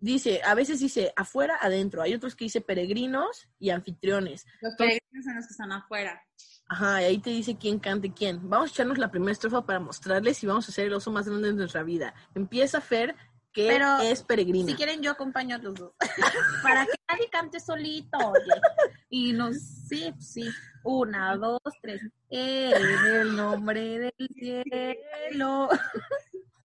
dice, 0.00 0.40
a 0.44 0.54
veces 0.54 0.80
dice 0.80 1.12
afuera, 1.16 1.58
adentro. 1.60 2.02
Hay 2.02 2.14
otros 2.14 2.34
que 2.34 2.44
dice 2.44 2.60
peregrinos 2.60 3.48
y 3.58 3.70
anfitriones. 3.70 4.46
Los 4.60 4.74
peregrinos 4.74 5.24
son 5.24 5.36
los 5.36 5.46
que 5.46 5.52
están 5.52 5.72
afuera. 5.72 6.22
Ajá, 6.66 7.02
y 7.02 7.04
ahí 7.04 7.18
te 7.18 7.30
dice 7.30 7.56
quién 7.58 7.78
cante 7.78 8.12
quién. 8.12 8.48
Vamos 8.48 8.70
a 8.70 8.72
echarnos 8.72 8.98
la 8.98 9.10
primera 9.10 9.32
estrofa 9.32 9.66
para 9.66 9.80
mostrarles 9.80 10.42
y 10.42 10.46
vamos 10.46 10.66
a 10.68 10.72
hacer 10.72 10.86
el 10.86 10.94
oso 10.94 11.10
más 11.10 11.28
grande 11.28 11.48
de 11.48 11.54
nuestra 11.54 11.82
vida. 11.82 12.14
Empieza 12.34 12.80
Fer, 12.80 13.14
que 13.54 13.68
Pero, 13.68 13.98
es 14.00 14.22
peregrina. 14.22 14.66
Si 14.66 14.74
quieren, 14.74 15.00
yo 15.00 15.12
acompaño 15.12 15.56
a 15.56 15.58
los 15.58 15.74
dos. 15.74 15.92
Para 16.62 16.84
que 16.84 16.92
nadie 17.08 17.30
cante 17.30 17.60
solito, 17.60 18.18
oye. 18.18 18.60
Y 19.08 19.32
nos, 19.32 19.56
sí, 19.88 20.12
sí. 20.18 20.50
Una, 20.82 21.36
dos, 21.36 21.60
tres. 21.80 22.02
En 22.28 22.74
el 22.74 23.36
nombre 23.36 23.98
del 23.98 24.28
cielo. 24.34 25.68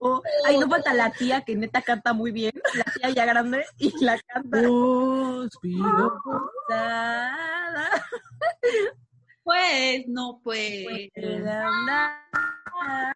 Oh, 0.01 0.21
ahí 0.45 0.57
no 0.57 0.69
falta 0.69 0.93
la 0.93 1.11
tía 1.11 1.41
que 1.41 1.57
neta 1.57 1.81
canta 1.81 2.13
muy 2.13 2.31
bien. 2.31 2.53
La 2.73 2.85
tía 2.85 3.09
ya 3.09 3.25
grande 3.25 3.65
y 3.77 3.91
la 4.01 4.17
canta. 4.17 4.61
Pues, 9.43 10.07
no, 10.07 10.39
pues. 10.43 11.09
andar 11.17 13.15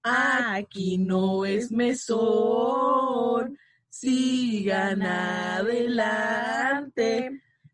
Aquí 0.04 1.00
no 1.00 1.46
es 1.46 1.72
mesón, 1.72 3.58
sigan 3.90 5.02
adelante. 5.02 6.52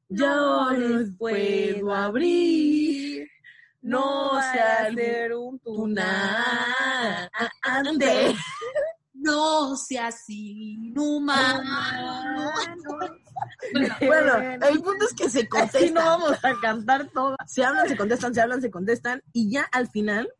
Yo 0.08 0.72
les 0.72 1.15
puedo 1.17 1.94
abrir, 1.94 3.28
no 3.82 4.41
se 4.41 4.60
hacer 4.60 5.34
un 5.34 5.60
tunante. 5.60 6.00
No 9.13 9.76
seas 9.78 10.24
inhumano. 10.30 11.62
Bueno, 14.02 14.38
el 14.67 14.82
punto 14.82 15.06
es 15.06 15.13
que 15.13 15.30
se 15.30 15.47
Así 15.52 15.91
no 15.91 16.02
contestan. 16.02 16.04
vamos 16.04 16.43
a 16.43 16.60
cantar 16.60 17.10
todas. 17.12 17.38
Se 17.45 17.63
hablan, 17.63 17.88
se 17.88 17.97
contestan, 17.97 18.34
se 18.34 18.41
hablan, 18.41 18.62
se 18.62 18.71
contestan. 18.71 19.21
Y 19.34 19.52
ya 19.52 19.63
al 19.71 19.89
final, 19.89 20.32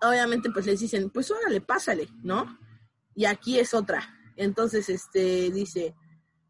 obviamente, 0.00 0.50
pues 0.50 0.66
les 0.66 0.80
dicen, 0.80 1.10
pues 1.10 1.30
órale, 1.30 1.60
pásale, 1.60 2.08
¿no? 2.22 2.58
Y 3.14 3.26
aquí 3.26 3.58
es 3.58 3.74
otra. 3.74 4.02
Entonces, 4.36 4.88
este, 4.88 5.50
dice, 5.50 5.94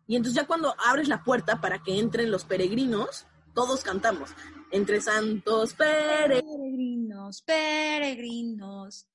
y 0.06 0.16
entonces 0.16 0.40
ya 0.40 0.46
cuando 0.46 0.74
abres 0.86 1.08
la 1.08 1.22
puerta 1.22 1.60
para 1.60 1.82
que 1.82 1.98
entren 1.98 2.30
los 2.30 2.44
peregrinos, 2.44 3.26
todos 3.54 3.82
cantamos. 3.82 4.30
Entre 4.70 5.00
santos 5.00 5.74
peregrinos. 5.74 7.42
Peregrinos, 7.42 7.42
peregrinos. 7.42 9.08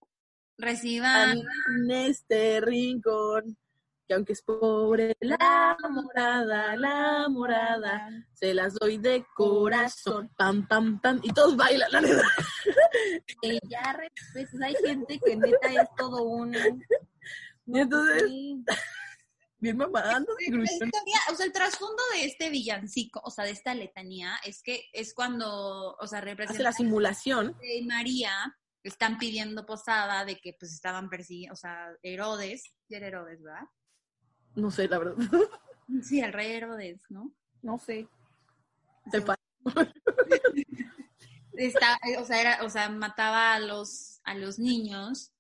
reciban 0.58 1.38
en 1.38 1.92
este 1.92 2.62
rincón. 2.62 3.58
Que 4.10 4.16
aunque 4.16 4.34
es 4.34 4.42
pobre 4.42 5.16
la 5.20 5.78
morada, 5.88 6.76
la 6.76 7.30
morada, 7.30 8.10
se 8.34 8.56
las 8.56 8.74
doy 8.74 8.98
de 8.98 9.24
corazón. 9.36 10.34
Pam, 10.36 10.68
pam, 10.68 11.00
pam. 11.00 11.20
Y 11.22 11.32
todos 11.32 11.56
bailan, 11.56 11.92
la 11.92 12.02
neta. 12.02 12.24
Eh, 13.44 13.60
ya 13.70 13.94
respetes, 13.94 14.62
hay 14.62 14.76
gente 14.84 15.20
que 15.24 15.36
neta 15.36 15.68
es 15.68 15.88
todo 15.96 16.24
un... 16.24 16.54
Y 17.66 17.80
entonces, 17.80 18.24
Sí. 18.28 18.64
bien 19.60 19.78
mamando 19.78 20.34
de 20.36 20.64
o 21.32 21.36
sea, 21.36 21.46
el 21.46 21.54
trasfondo 21.54 22.02
de 22.14 22.26
este 22.26 22.50
villancico, 22.50 23.22
o 23.24 23.30
sea, 23.30 23.46
de 23.46 23.52
esta 23.52 23.76
letanía, 23.76 24.40
es 24.44 24.64
que 24.64 24.86
es 24.92 25.14
cuando, 25.14 25.96
o 25.96 26.08
sea, 26.08 26.20
Hace 26.20 26.26
representa 26.26 26.64
la 26.64 26.72
simulación. 26.74 27.56
Y 27.62 27.86
María 27.86 28.58
están 28.84 29.20
pidiendo 29.20 29.66
posada 29.68 30.26
de 30.26 30.38
que 30.40 30.56
pues 30.60 30.74
estaban 30.74 31.10
persiguiendo, 31.10 31.54
o 31.54 31.58
sea, 31.58 31.90
Herodes, 32.02 32.64
¿sí 32.88 32.96
era 32.96 33.08
Herodes, 33.08 33.42
¿verdad? 33.44 33.68
No 34.56 34.72
sé, 34.72 34.88
la 34.88 34.98
verdad. 35.00 35.16
Sí, 36.04 36.20
el 36.22 36.32
rey 36.32 36.52
Herodes, 36.52 37.02
¿no? 37.10 37.32
No 37.64 37.80
sé. 37.80 38.08
El 39.12 39.24
pa- 39.24 39.36
Está, 41.54 42.00
eh, 42.08 42.18
o 42.18 42.26
sea, 42.26 42.40
era, 42.42 42.64
o 42.64 42.70
sea, 42.70 42.90
mataba 42.90 43.54
a 43.54 43.60
los, 43.60 44.22
a 44.24 44.36
los 44.36 44.60
niños 44.60 45.32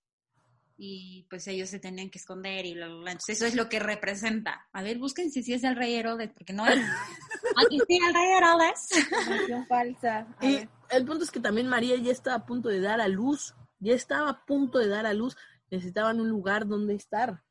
y 0.76 1.28
pues 1.30 1.48
ellos 1.48 1.70
se 1.70 1.80
tenían 1.80 2.10
que 2.10 2.18
esconder 2.18 2.66
y 2.66 2.74
bla, 2.74 2.88
bla, 2.88 2.98
bla. 2.98 3.12
Entonces 3.12 3.38
eso 3.38 3.46
es 3.46 3.56
lo 3.56 3.70
que 3.70 3.80
representa. 3.80 4.68
A 4.74 4.82
ver, 4.82 4.98
busquen 4.98 5.30
si 5.32 5.44
sí 5.44 5.54
es 5.54 5.64
el 5.64 5.76
rey 5.76 5.94
Herodes, 5.94 6.32
porque 6.34 6.52
no 6.54 6.66
es. 6.68 6.76
Aquí 7.58 7.80
sí 7.88 8.00
el 8.06 8.14
rey 8.14 8.32
Herodes. 8.38 9.68
Falsa. 9.68 10.28
Y 10.42 10.68
el 10.90 11.06
punto 11.06 11.24
es 11.24 11.32
que 11.32 11.40
también 11.40 11.68
María 11.68 11.96
ya 11.98 12.12
estaba 12.12 12.38
a 12.38 12.46
punto 12.46 12.70
de 12.70 12.82
dar 12.82 13.00
a 13.02 13.08
luz. 13.08 13.54
Ya 13.80 13.94
estaba 13.94 14.30
a 14.30 14.46
punto 14.46 14.80
de 14.80 14.88
dar 14.88 15.06
a 15.06 15.14
luz. 15.14 15.38
Necesitaban 15.70 16.20
un 16.20 16.28
lugar 16.30 16.68
donde 16.68 16.96
estar. 16.96 17.44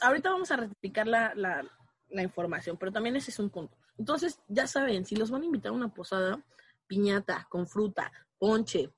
Ahorita 0.00 0.30
vamos 0.30 0.50
a 0.50 0.56
rectificar 0.56 1.06
la, 1.06 1.34
la, 1.34 1.64
la 2.10 2.22
información, 2.22 2.76
pero 2.76 2.92
también 2.92 3.16
ese 3.16 3.30
es 3.30 3.38
un 3.38 3.50
punto. 3.50 3.76
Entonces, 3.96 4.40
ya 4.48 4.66
saben, 4.66 5.04
si 5.04 5.16
los 5.16 5.30
van 5.30 5.42
a 5.42 5.46
invitar 5.46 5.70
a 5.70 5.74
una 5.74 5.92
posada, 5.92 6.42
piñata, 6.86 7.46
con 7.48 7.66
fruta, 7.66 8.12
ponche. 8.38 8.90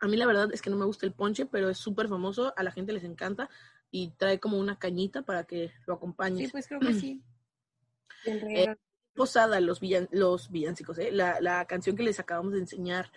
A 0.00 0.06
mí 0.06 0.16
la 0.16 0.26
verdad 0.26 0.48
es 0.52 0.62
que 0.62 0.70
no 0.70 0.76
me 0.76 0.84
gusta 0.84 1.06
el 1.06 1.12
ponche, 1.12 1.46
pero 1.46 1.68
es 1.68 1.78
súper 1.78 2.08
famoso, 2.08 2.52
a 2.56 2.62
la 2.62 2.70
gente 2.70 2.92
les 2.92 3.04
encanta 3.04 3.50
y 3.90 4.10
trae 4.12 4.38
como 4.38 4.58
una 4.58 4.78
cañita 4.78 5.22
para 5.22 5.44
que 5.44 5.72
lo 5.86 5.94
acompañes. 5.94 6.46
Sí, 6.46 6.52
pues 6.52 6.66
creo 6.68 6.80
que 6.80 6.94
sí. 6.94 7.22
Eh. 8.26 8.74
Posada, 9.14 9.60
los, 9.60 9.78
villan, 9.78 10.08
los 10.10 10.50
villancicos, 10.50 10.98
¿eh? 10.98 11.10
la, 11.12 11.40
la 11.40 11.64
canción 11.66 11.96
que 11.96 12.02
les 12.02 12.18
acabamos 12.18 12.52
de 12.52 12.58
enseñar. 12.58 13.12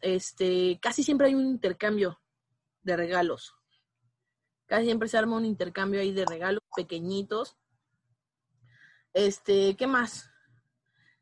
Este, 0.00 0.78
casi 0.80 1.02
siempre 1.02 1.26
hay 1.26 1.34
un 1.34 1.46
intercambio 1.46 2.20
de 2.82 2.96
regalos. 2.96 3.54
Casi 4.74 4.86
siempre 4.86 5.08
se 5.08 5.16
arma 5.16 5.36
un 5.36 5.44
intercambio 5.44 6.00
ahí 6.00 6.10
de 6.10 6.26
regalos 6.26 6.60
pequeñitos. 6.74 7.56
Este, 9.12 9.76
¿qué 9.76 9.86
más? 9.86 10.28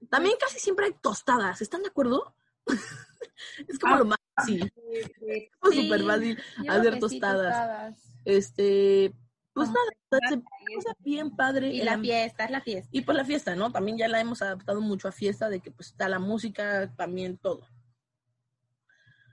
También 0.08 0.36
casi 0.40 0.58
siempre 0.58 0.86
hay 0.86 0.94
tostadas, 0.94 1.60
¿están 1.60 1.82
de 1.82 1.90
acuerdo? 1.90 2.34
es 3.68 3.78
como 3.78 3.94
Ah, 3.94 3.98
lo 3.98 4.04
más 4.06 4.18
fácil, 4.34 4.72
es 4.90 5.50
como 5.60 5.70
sí. 5.70 5.82
súper 5.82 6.02
fácil. 6.02 6.42
Hacer 6.66 6.98
tostadas. 6.98 7.52
tostadas. 7.52 8.16
Este, 8.24 9.12
pues 9.52 9.68
Como 9.68 9.80
nada, 9.80 10.30
se 10.30 10.38
pasa 10.38 10.96
bien 11.00 11.36
padre. 11.36 11.74
Y 11.74 11.82
la 11.82 11.98
fiesta, 11.98 12.46
es 12.46 12.50
la 12.52 12.62
fiesta. 12.62 12.88
y 12.90 13.02
pues 13.02 13.18
la 13.18 13.26
fiesta, 13.26 13.54
¿no? 13.54 13.70
También 13.70 13.98
ya 13.98 14.08
la 14.08 14.18
hemos 14.18 14.40
adaptado 14.40 14.80
mucho 14.80 15.08
a 15.08 15.12
fiesta, 15.12 15.50
de 15.50 15.60
que 15.60 15.70
pues 15.70 15.88
está 15.88 16.08
la 16.08 16.18
música, 16.18 16.90
también 16.96 17.36
todo. 17.36 17.68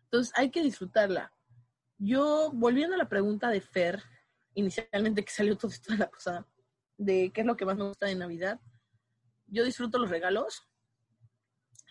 Entonces 0.04 0.34
hay 0.36 0.52
que 0.52 0.62
disfrutarla. 0.62 1.32
Yo, 2.00 2.50
volviendo 2.54 2.96
a 2.96 2.98
la 2.98 3.10
pregunta 3.10 3.50
de 3.50 3.62
Fer, 3.62 4.02
inicialmente 4.56 5.24
que 5.24 5.32
salió 5.32 5.58
todo 5.58 5.70
esto 5.70 5.92
de 5.92 6.00
la 6.00 6.10
posada, 6.10 6.48
de 6.98 7.32
qué 7.34 7.42
es 7.42 7.48
lo 7.48 7.58
que 7.58 7.66
más 7.66 7.78
me 7.78 7.88
gusta 7.88 8.08
de 8.08 8.16
Navidad, 8.16 8.60
yo 9.48 9.66
disfruto 9.66 10.00
los 10.00 10.10
regalos, 10.10 10.64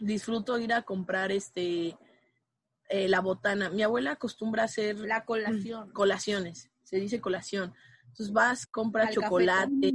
disfruto 0.01 0.59
ir 0.59 0.73
a 0.73 0.83
comprar 0.83 1.31
este 1.31 1.97
eh, 2.89 3.09
la 3.09 3.21
botana. 3.21 3.69
Mi 3.69 3.83
abuela 3.83 4.13
acostumbra 4.13 4.65
hacer 4.65 4.99
La 5.01 5.25
colación. 5.25 5.91
colaciones, 5.93 6.71
se 6.85 6.99
dice 6.99 7.21
colación. 7.21 7.75
Entonces 8.07 8.33
vas, 8.33 8.67
compras 8.67 9.09
Al 9.09 9.15
café 9.15 9.27
chocolate, 9.27 9.93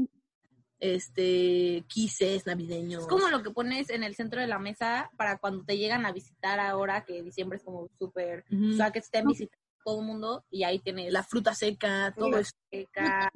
este, 0.80 1.84
quises 1.88 2.46
navideños. 2.46 3.04
Es 3.04 3.08
como 3.08 3.30
lo 3.30 3.42
que 3.42 3.50
pones 3.50 3.90
en 3.90 4.04
el 4.04 4.16
centro 4.16 4.42
de 4.42 4.48
la 4.48 4.60
mesa 4.60 5.10
para 5.18 5.38
cuando 5.38 5.64
te 5.64 5.78
llegan 5.78 6.06
a 6.06 6.12
visitar 6.12 6.60
ahora, 6.60 7.04
que 7.04 7.24
diciembre 7.24 7.58
es 7.58 7.64
como 7.64 7.90
súper, 7.98 8.46
Ujú. 8.52 8.74
o 8.74 8.74
sea, 8.74 8.92
que 8.92 9.00
estén 9.00 9.26
visitando 9.26 9.63
todo 9.84 10.02
el 10.02 10.08
mundo 10.08 10.46
y 10.50 10.64
ahí 10.64 10.80
tienes 10.80 11.12
la 11.12 11.24
fruta 11.24 11.54
seca, 11.56 12.14
todo 12.18 12.38
eso. 12.38 12.52
seca, 12.72 13.32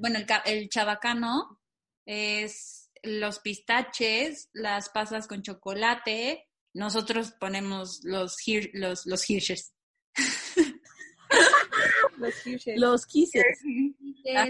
Bueno, 0.00 0.18
el, 0.18 0.26
ca- 0.26 0.42
el 0.46 0.68
chabacano 0.68 1.60
es 2.06 2.90
los 3.02 3.38
pistaches, 3.40 4.48
las 4.52 4.88
pasas 4.90 5.26
con 5.26 5.42
chocolate. 5.42 6.46
Nosotros 6.74 7.32
ponemos 7.40 8.00
los, 8.04 8.36
hir- 8.46 8.70
los, 8.74 9.06
los 9.06 9.28
Hirschers. 9.28 9.72
los 12.18 12.34
quiches, 12.42 12.78
Los 12.80 13.06
quises, 13.06 13.44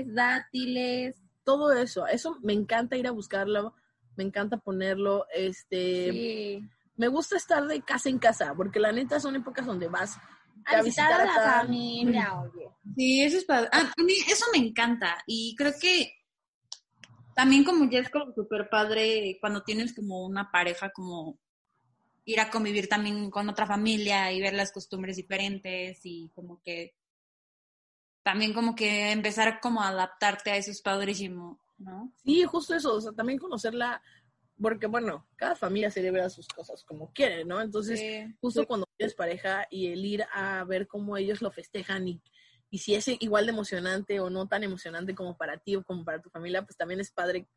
dátiles, 0.06 1.16
todo 1.44 1.72
eso. 1.72 2.06
Eso 2.06 2.38
me 2.42 2.52
encanta 2.52 2.96
ir 2.96 3.06
a 3.06 3.10
buscarlo, 3.12 3.74
me 4.16 4.24
encanta 4.24 4.56
ponerlo. 4.58 5.26
Este, 5.34 6.10
sí. 6.10 6.68
me 6.96 7.08
gusta 7.08 7.36
estar 7.36 7.66
de 7.66 7.82
casa 7.82 8.08
en 8.08 8.18
casa, 8.18 8.54
porque 8.56 8.80
la 8.80 8.92
neta 8.92 9.20
son 9.20 9.36
épocas 9.36 9.66
donde 9.66 9.88
vas 9.88 10.16
A 10.66 10.82
visitar 10.82 11.20
a 11.20 11.24
la 11.24 11.62
familia, 11.62 12.40
oye. 12.40 12.68
Sí, 12.96 13.22
eso 13.22 13.38
es 13.38 13.44
padre. 13.44 13.68
Ah, 13.72 13.92
a 13.96 14.02
mí 14.02 14.14
eso 14.28 14.46
me 14.52 14.58
encanta. 14.58 15.22
Y 15.26 15.54
creo 15.56 15.72
que 15.80 16.12
también 17.34 17.64
como 17.64 17.88
ya 17.90 18.00
es 18.00 18.10
como 18.10 18.32
súper 18.32 18.68
padre 18.68 19.38
cuando 19.40 19.62
tienes 19.62 19.94
como 19.94 20.24
una 20.26 20.50
pareja, 20.50 20.90
como 20.90 21.38
ir 22.24 22.40
a 22.40 22.50
convivir 22.50 22.88
también 22.88 23.30
con 23.30 23.48
otra 23.48 23.66
familia 23.66 24.30
y 24.32 24.40
ver 24.40 24.54
las 24.54 24.72
costumbres 24.72 25.16
diferentes 25.16 26.00
y 26.04 26.30
como 26.34 26.60
que 26.62 26.94
también 28.22 28.52
como 28.52 28.74
que 28.74 29.12
empezar 29.12 29.60
como 29.60 29.82
a 29.82 29.88
adaptarte 29.88 30.50
a 30.50 30.56
eso 30.56 30.70
es 30.70 30.82
padrísimo, 30.82 31.58
¿no? 31.78 32.12
Sí, 32.22 32.44
justo 32.44 32.74
eso, 32.74 32.94
o 32.94 33.00
sea, 33.00 33.12
también 33.12 33.38
conocerla, 33.38 34.02
porque 34.60 34.86
bueno, 34.86 35.26
cada 35.36 35.56
familia 35.56 35.90
celebra 35.90 36.28
sus 36.30 36.46
cosas 36.48 36.84
como 36.84 37.12
quiere, 37.12 37.44
¿no? 37.44 37.60
Entonces, 37.60 37.98
Sí. 37.98 38.34
justo 38.40 38.66
cuando 38.66 38.86
tienes 38.96 39.14
pareja 39.14 39.66
y 39.70 39.88
el 39.88 40.04
ir 40.04 40.24
a 40.32 40.64
ver 40.64 40.86
cómo 40.86 41.16
ellos 41.16 41.40
lo 41.42 41.50
festejan 41.50 42.06
y, 42.08 42.22
y 42.70 42.78
si 42.78 42.94
es 42.94 43.08
igual 43.08 43.46
de 43.46 43.52
emocionante 43.52 44.20
o 44.20 44.30
no 44.30 44.46
tan 44.48 44.62
emocionante 44.62 45.14
como 45.14 45.36
para 45.36 45.58
ti 45.58 45.76
o 45.76 45.84
como 45.84 46.04
para 46.04 46.20
tu 46.20 46.30
familia, 46.30 46.62
pues 46.64 46.76
también 46.76 47.00
es 47.00 47.10
padre 47.10 47.48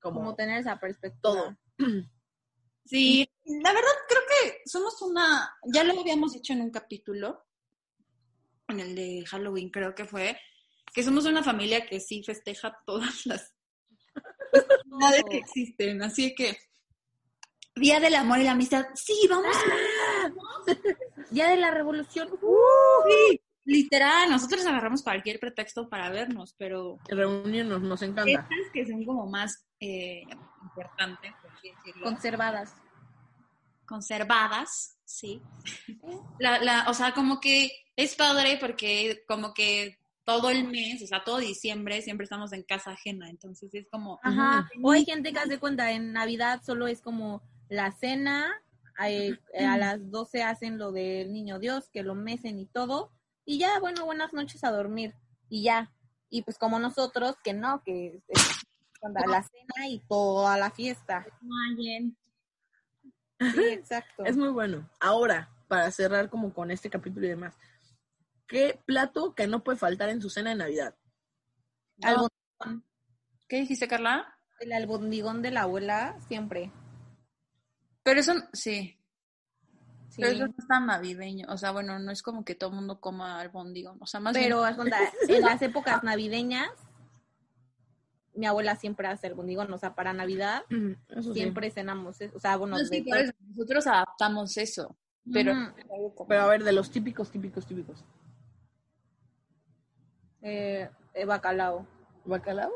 como, 0.00 0.20
como 0.20 0.34
tener 0.34 0.60
esa 0.60 0.78
perspectiva. 0.78 1.20
todo. 1.20 1.56
Sí, 2.84 3.28
la 3.44 3.72
verdad 3.72 3.92
creo 4.08 4.22
que 4.28 4.60
somos 4.68 5.00
una, 5.02 5.56
ya 5.72 5.84
lo 5.84 6.00
habíamos 6.00 6.32
dicho 6.32 6.52
en 6.52 6.62
un 6.62 6.70
capítulo, 6.72 7.46
en 8.66 8.80
el 8.80 8.96
de 8.96 9.24
Halloween 9.26 9.70
creo 9.70 9.94
que 9.94 10.04
fue, 10.04 10.36
que 10.92 11.04
somos 11.04 11.24
una 11.26 11.44
familia 11.44 11.86
que 11.86 12.00
sí 12.00 12.24
festeja 12.24 12.76
todas 12.84 13.24
las 13.26 13.51
festividades 14.52 15.24
que 15.30 15.36
existen, 15.38 16.02
así 16.02 16.34
que 16.34 16.56
Día 17.74 18.00
del 18.00 18.14
Amor 18.14 18.38
y 18.38 18.44
la 18.44 18.52
Amistad, 18.52 18.86
sí, 18.94 19.14
vamos, 19.28 19.56
Día 21.30 21.48
de 21.48 21.56
la 21.56 21.70
revolución. 21.70 22.28
sí, 22.28 23.40
literal, 23.64 24.30
nosotros 24.30 24.64
agarramos 24.66 25.02
cualquier 25.02 25.40
pretexto 25.40 25.88
para 25.88 26.10
vernos, 26.10 26.54
pero 26.58 26.98
Reunirnos 27.08 27.80
nos 27.80 28.02
encanta. 28.02 28.30
estas 28.30 28.70
que 28.72 28.86
son 28.86 29.04
como 29.04 29.26
más 29.26 29.64
eh, 29.80 30.22
importantes, 30.62 31.32
por 31.40 31.50
así 31.52 31.70
decirlo. 31.70 32.04
Conservadas. 32.04 32.74
conservadas, 33.86 34.98
sí. 35.04 35.42
La, 36.38 36.58
la, 36.60 36.84
o 36.88 36.94
sea, 36.94 37.12
como 37.12 37.40
que 37.40 37.70
es 37.96 38.14
padre 38.14 38.58
porque 38.60 39.24
como 39.26 39.54
que 39.54 39.98
todo 40.24 40.50
el 40.50 40.68
mes, 40.68 41.02
o 41.02 41.06
sea, 41.06 41.24
todo 41.24 41.38
diciembre 41.38 42.00
siempre 42.02 42.24
estamos 42.24 42.52
en 42.52 42.62
casa 42.62 42.92
ajena, 42.92 43.28
entonces 43.28 43.74
es 43.74 43.88
como, 43.88 44.20
Ajá. 44.22 44.68
O 44.82 44.92
hay 44.92 45.04
gente 45.04 45.32
que 45.32 45.38
hace 45.38 45.58
cuenta, 45.58 45.90
en 45.92 46.12
Navidad 46.12 46.62
solo 46.64 46.86
es 46.86 47.00
como 47.00 47.42
la 47.68 47.90
cena, 47.92 48.52
eh, 49.04 49.36
a 49.66 49.76
las 49.76 50.10
12 50.10 50.42
hacen 50.42 50.78
lo 50.78 50.92
del 50.92 51.32
niño 51.32 51.58
Dios, 51.58 51.88
que 51.90 52.02
lo 52.02 52.14
mecen 52.14 52.58
y 52.58 52.66
todo, 52.66 53.10
y 53.44 53.58
ya, 53.58 53.80
bueno, 53.80 54.04
buenas 54.04 54.32
noches 54.32 54.62
a 54.64 54.70
dormir, 54.70 55.14
y 55.48 55.64
ya. 55.64 55.92
Y 56.30 56.42
pues 56.42 56.56
como 56.56 56.78
nosotros, 56.78 57.36
que 57.42 57.52
no, 57.52 57.82
que 57.82 58.22
es 58.28 58.40
onda, 59.02 59.20
la 59.26 59.42
cena 59.42 59.88
y 59.88 59.98
toda 60.08 60.56
la 60.56 60.70
fiesta. 60.70 61.26
alguien. 61.68 62.16
Sí, 63.38 63.64
exacto. 63.70 64.24
Es 64.24 64.36
muy 64.36 64.48
bueno. 64.48 64.88
Ahora, 65.00 65.50
para 65.68 65.90
cerrar 65.90 66.30
como 66.30 66.54
con 66.54 66.70
este 66.70 66.88
capítulo 66.88 67.26
y 67.26 67.30
demás, 67.30 67.58
¿qué 68.52 68.78
plato 68.86 69.34
que 69.34 69.46
no 69.46 69.64
puede 69.64 69.78
faltar 69.78 70.08
en 70.10 70.20
su 70.22 70.30
cena 70.30 70.50
de 70.50 70.56
Navidad? 70.56 70.94
Albon- 72.02 72.82
¿Qué 73.48 73.56
dijiste, 73.60 73.88
Carla? 73.88 74.34
el 74.60 74.72
albondigón 74.72 75.42
de 75.42 75.50
la 75.50 75.62
abuela, 75.62 76.16
siempre. 76.28 76.70
Pero 78.04 78.20
eso, 78.20 78.32
sí. 78.52 78.96
Sí. 80.08 80.20
Pero 80.20 80.28
eso 80.34 80.46
no 80.46 80.54
es 80.56 80.66
tan 80.68 80.86
navideño. 80.86 81.46
O 81.48 81.56
sea, 81.56 81.72
bueno, 81.72 81.98
no 81.98 82.12
es 82.12 82.22
como 82.22 82.44
que 82.44 82.54
todo 82.54 82.70
el 82.70 82.76
mundo 82.76 83.00
coma 83.00 83.40
albóndiga. 83.40 83.92
O 83.98 84.06
sea, 84.06 84.20
más 84.20 84.34
Pero 84.34 84.62
bien- 84.62 84.92
en 85.28 85.40
las 85.42 85.60
épocas 85.62 86.04
navideñas, 86.04 86.70
mi 88.34 88.46
abuela 88.46 88.76
siempre 88.76 89.08
hace 89.08 89.26
albondigón, 89.26 89.72
o 89.72 89.78
sea, 89.78 89.94
para 89.94 90.12
Navidad 90.12 90.62
Mm, 90.70 90.92
eso 91.08 91.32
sí. 91.34 91.40
siempre 91.40 91.70
cenamos 91.70 92.20
eso. 92.20 92.36
O 92.36 92.40
sea, 92.40 92.56
bueno, 92.56 92.78
No, 92.78 92.84
sí, 92.84 93.04
nosotros 93.48 93.86
adaptamos 93.86 94.56
eso. 94.58 94.96
Pero, 95.32 95.52
Ujú. 95.52 96.26
Pero 96.28 96.40
a 96.42 96.46
ver, 96.46 96.62
de 96.64 96.72
los 96.72 96.90
típicos, 96.90 97.30
típicos, 97.30 97.66
típicos. 97.66 98.04
Eh, 100.42 100.90
eh, 101.14 101.24
bacalao. 101.24 101.86
¿Bacalao? 102.24 102.72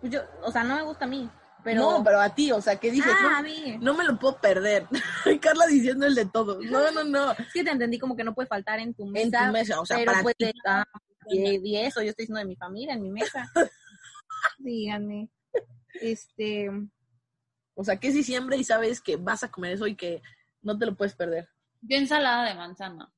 Pues 0.00 0.12
yo, 0.12 0.20
o 0.42 0.50
sea, 0.52 0.64
no 0.64 0.76
me 0.76 0.82
gusta 0.82 1.04
a 1.04 1.08
mí, 1.08 1.28
pero... 1.64 1.80
No, 1.82 2.04
pero 2.04 2.20
a 2.20 2.32
ti, 2.34 2.52
o 2.52 2.60
sea, 2.60 2.76
¿qué 2.76 2.90
dices? 2.90 3.12
ah, 3.12 3.22
no, 3.30 3.36
a 3.36 3.42
mí. 3.42 3.78
no 3.80 3.94
me 3.94 4.04
lo 4.04 4.18
puedo 4.18 4.36
perder. 4.40 4.86
Carla 5.40 5.66
diciendo 5.66 6.06
el 6.06 6.14
de 6.14 6.26
todo. 6.26 6.60
No, 6.62 6.90
no, 6.92 7.04
no. 7.04 7.32
Es 7.32 7.52
que 7.52 7.64
te 7.64 7.70
entendí 7.70 7.98
como 7.98 8.14
que 8.16 8.24
no 8.24 8.34
puede 8.34 8.48
faltar 8.48 8.78
en 8.80 8.94
tu 8.94 9.04
En 9.06 9.12
mesa. 9.12 9.46
tu 9.46 9.52
mesa, 9.52 9.80
o 9.80 9.86
sea, 9.86 9.96
pero 9.98 10.12
para 10.12 10.22
pues 10.22 10.36
ti. 10.36 10.50
ah, 10.66 10.84
y, 11.28 11.68
y 11.68 11.76
eso, 11.76 12.00
yo 12.02 12.10
estoy 12.10 12.22
diciendo 12.24 12.38
de 12.40 12.46
mi 12.46 12.56
familia, 12.56 12.94
en 12.94 13.02
mi 13.02 13.10
mesa. 13.10 13.44
Díganme. 14.58 15.28
Este, 16.00 16.70
O 17.74 17.82
sea, 17.84 17.96
que 17.98 18.08
es 18.08 18.14
diciembre 18.14 18.56
y 18.56 18.64
sabes 18.64 19.00
que 19.00 19.16
vas 19.16 19.42
a 19.42 19.50
comer 19.50 19.72
eso 19.72 19.86
y 19.86 19.94
que 19.96 20.22
no 20.62 20.78
te 20.78 20.86
lo 20.86 20.94
puedes 20.96 21.14
perder. 21.14 21.48
yo 21.82 21.96
ensalada 21.96 22.44
de 22.48 22.54
manzana. 22.54 23.12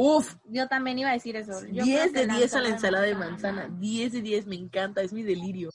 Uf, 0.00 0.36
yo 0.44 0.68
también 0.68 0.96
iba 0.96 1.10
a 1.10 1.14
decir 1.14 1.34
eso. 1.34 1.66
Yo 1.66 1.82
10 1.82 2.12
creo 2.12 2.12
que 2.12 2.26
de 2.28 2.34
10 2.38 2.54
a 2.54 2.60
la 2.60 2.68
ensalada 2.68 3.04
de 3.04 3.16
manzana. 3.16 3.68
10 3.68 4.12
de 4.12 4.22
10, 4.22 4.46
me 4.46 4.54
encanta, 4.54 5.02
es 5.02 5.12
mi 5.12 5.24
delirio. 5.24 5.70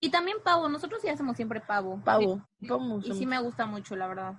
Y 0.00 0.10
también 0.10 0.38
pavo, 0.42 0.66
nosotros 0.70 1.02
sí 1.02 1.08
hacemos 1.08 1.36
siempre 1.36 1.60
pavo. 1.60 2.00
Pavo, 2.02 2.42
pavo. 2.66 3.00
Y 3.04 3.12
sí 3.12 3.26
me 3.26 3.38
gusta 3.38 3.66
mucho, 3.66 3.96
la 3.96 4.08
verdad. 4.08 4.32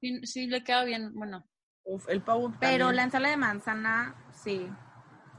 Sí, 0.00 0.26
sí 0.26 0.48
le 0.48 0.64
queda 0.64 0.82
bien, 0.82 1.14
bueno. 1.14 1.46
Uf, 1.84 2.08
el 2.08 2.20
pavo. 2.20 2.52
Pero 2.58 2.86
también. 2.86 2.96
la 2.96 3.02
ensalada 3.04 3.30
de 3.30 3.36
manzana, 3.36 4.16
sí. 4.32 4.68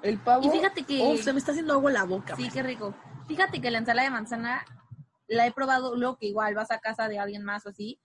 El 0.01 0.17
pavo. 0.17 0.47
Y 0.47 0.49
fíjate 0.49 0.83
que... 0.83 1.01
Uf, 1.01 1.21
se 1.21 1.33
me 1.33 1.39
está 1.39 1.51
haciendo 1.51 1.73
agua 1.73 1.91
la 1.91 2.05
boca. 2.05 2.37
Sí, 2.37 2.43
man. 2.43 2.51
qué 2.53 2.63
rico. 2.63 2.95
Fíjate 3.27 3.59
que 3.59 3.69
la 3.69 3.79
ensalada 3.79 4.07
de 4.07 4.13
manzana 4.13 4.63
la 5.27 5.45
he 5.45 5.51
probado 5.51 5.97
luego 5.97 6.17
que 6.17 6.27
igual 6.27 6.55
vas 6.55 6.71
a 6.71 6.79
casa 6.79 7.09
de 7.09 7.19
alguien 7.19 7.43
más 7.43 7.65
o 7.65 7.69
así. 7.69 7.99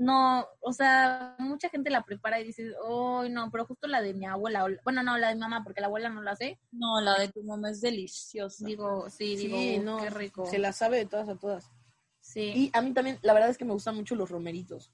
No, 0.00 0.46
o 0.60 0.72
sea, 0.72 1.36
mucha 1.38 1.68
gente 1.68 1.90
la 1.90 2.02
prepara 2.02 2.40
y 2.40 2.44
dices, 2.44 2.74
oh, 2.84 3.24
no, 3.28 3.50
pero 3.50 3.66
justo 3.66 3.86
la 3.86 4.00
de 4.00 4.14
mi 4.14 4.24
abuela, 4.24 4.66
bueno, 4.82 5.02
no, 5.02 5.18
la 5.18 5.28
de 5.28 5.34
mi 5.34 5.40
mamá, 5.42 5.62
porque 5.62 5.82
la 5.82 5.88
abuela 5.88 6.08
no 6.08 6.22
la 6.22 6.30
hace. 6.30 6.58
No, 6.72 7.02
la 7.02 7.18
de 7.18 7.28
tu 7.28 7.42
mamá 7.42 7.68
es 7.70 7.82
deliciosa. 7.82 8.64
Digo, 8.64 9.10
sí, 9.10 9.36
Sí, 9.36 9.48
digo, 9.48 9.82
no, 9.84 9.98
qué 9.98 10.08
rico. 10.08 10.46
Se 10.46 10.58
la 10.58 10.72
sabe 10.72 10.96
de 10.96 11.04
todas 11.04 11.28
a 11.28 11.36
todas. 11.36 11.70
Sí. 12.18 12.50
Y 12.54 12.70
a 12.72 12.80
mí 12.80 12.94
también, 12.94 13.18
la 13.20 13.34
verdad 13.34 13.50
es 13.50 13.58
que 13.58 13.66
me 13.66 13.74
gustan 13.74 13.94
mucho 13.94 14.14
los 14.14 14.30
romeritos. 14.30 14.90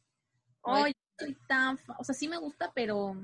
Ay, 0.64 0.92
soy 1.16 1.38
tan, 1.46 1.78
o 2.00 2.02
sea, 2.02 2.12
sí 2.14 2.26
me 2.26 2.38
gusta, 2.38 2.72
pero 2.74 3.14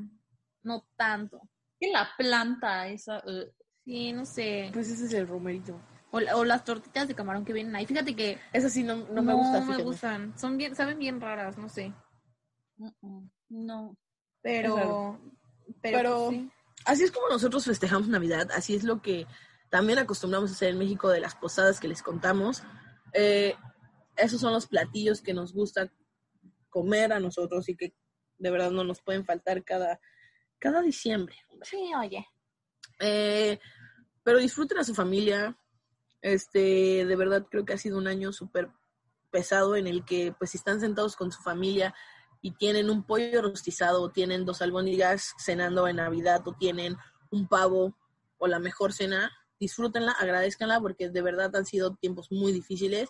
no 0.63 0.87
tanto. 0.97 1.41
Que 1.81 1.91
la 1.91 2.09
planta 2.17 2.87
esa. 2.87 3.19
uh, 3.27 3.51
Sí, 3.85 4.13
no 4.13 4.25
sé. 4.25 4.71
Pues 4.73 4.89
ese 4.89 5.07
es 5.07 5.13
el 5.15 5.27
romerito. 5.27 5.81
O, 6.13 6.21
la- 6.21 6.37
o 6.37 6.45
las 6.45 6.63
tortitas 6.65 7.09
de 7.09 7.15
camarón 7.15 7.45
que 7.45 7.53
vienen 7.55 7.75
ahí. 7.75 7.87
Fíjate 7.87 8.15
que 8.15 8.39
Esa 8.53 8.69
sí 8.69 8.83
no, 8.85 8.97
no 9.09 9.23
me 9.23 9.33
gusta, 9.35 9.61
me 9.61 9.67
fíjate. 9.67 9.83
gustan. 9.83 10.39
Son 10.39 10.57
bien, 10.59 10.77
saben 10.77 10.99
bien 10.99 11.21
raras, 11.21 11.57
no 11.59 11.69
sé. 11.69 11.93
no. 13.49 13.97
Pero, 14.43 15.19
pero, 15.81 15.99
Pero- 15.99 16.27
pues, 16.27 16.39
sí. 16.39 16.51
Así 16.85 17.05
es 17.05 17.13
como 17.13 17.29
nosotros 17.29 17.65
festejamos 17.65 18.09
Navidad, 18.09 18.51
así 18.53 18.75
es 18.75 18.83
lo 18.83 19.01
que 19.03 19.27
también 19.71 20.01
acostumbramos 20.01 20.51
a 20.51 20.55
hacer 20.55 20.71
en 20.71 20.79
México 20.79 21.09
de 21.09 21.21
las 21.21 21.37
posadas 21.37 21.79
que 21.79 21.87
les 21.87 22.03
contamos. 22.03 22.65
Eh, 23.13 23.55
esos 24.17 24.41
son 24.41 24.53
los 24.53 24.67
platillos 24.67 25.23
que 25.23 25.33
nos 25.33 25.53
gusta 25.55 25.93
comer 26.71 27.13
a 27.13 27.21
nosotros 27.21 27.69
y 27.69 27.77
que 27.77 27.95
de 28.39 28.51
verdad 28.51 28.73
no 28.73 28.83
nos 28.83 29.01
pueden 29.01 29.25
faltar 29.25 29.63
cada, 29.63 30.01
cada 30.59 30.83
diciembre. 30.83 31.37
Sí, 31.63 31.93
oye. 31.97 32.27
Eh, 32.99 33.61
pero 34.25 34.39
disfruten 34.39 34.79
a 34.79 34.85
su 34.85 34.95
familia. 34.95 35.57
Este, 36.23 37.05
de 37.05 37.17
verdad 37.17 37.47
creo 37.51 37.65
que 37.65 37.75
ha 37.75 37.79
sido 37.79 37.99
un 37.99 38.07
año 38.07 38.33
súper 38.33 38.71
pesado 39.31 39.77
en 39.77 39.87
el 39.87 40.05
que 40.05 40.33
pues 40.39 40.53
si 40.53 40.59
están 40.59 40.81
sentados 40.81 41.17
con 41.17 41.33
su 41.33 41.43
familia 41.43 41.95
y 42.41 42.53
tienen 42.53 42.91
un 42.91 43.05
pollo 43.05 43.43
rostizado 43.43 44.03
o 44.03 44.11
tienen 44.11 44.45
dos 44.45 44.63
albóndigas 44.63 45.35
cenando 45.39 45.89
en 45.89 45.97
Navidad 45.97 46.47
o 46.47 46.53
tienen 46.55 46.97
un 47.31 47.49
pavo 47.49 47.97
o 48.39 48.47
la 48.47 48.59
mejor 48.59 48.93
cena, 48.93 49.31
disfrútenla, 49.59 50.13
agradezcanla 50.13 50.81
porque 50.81 51.09
de 51.09 51.23
verdad 51.23 51.55
han 51.57 51.67
sido 51.67 51.95
tiempos 51.97 52.31
muy 52.31 52.53
difíciles 52.53 53.09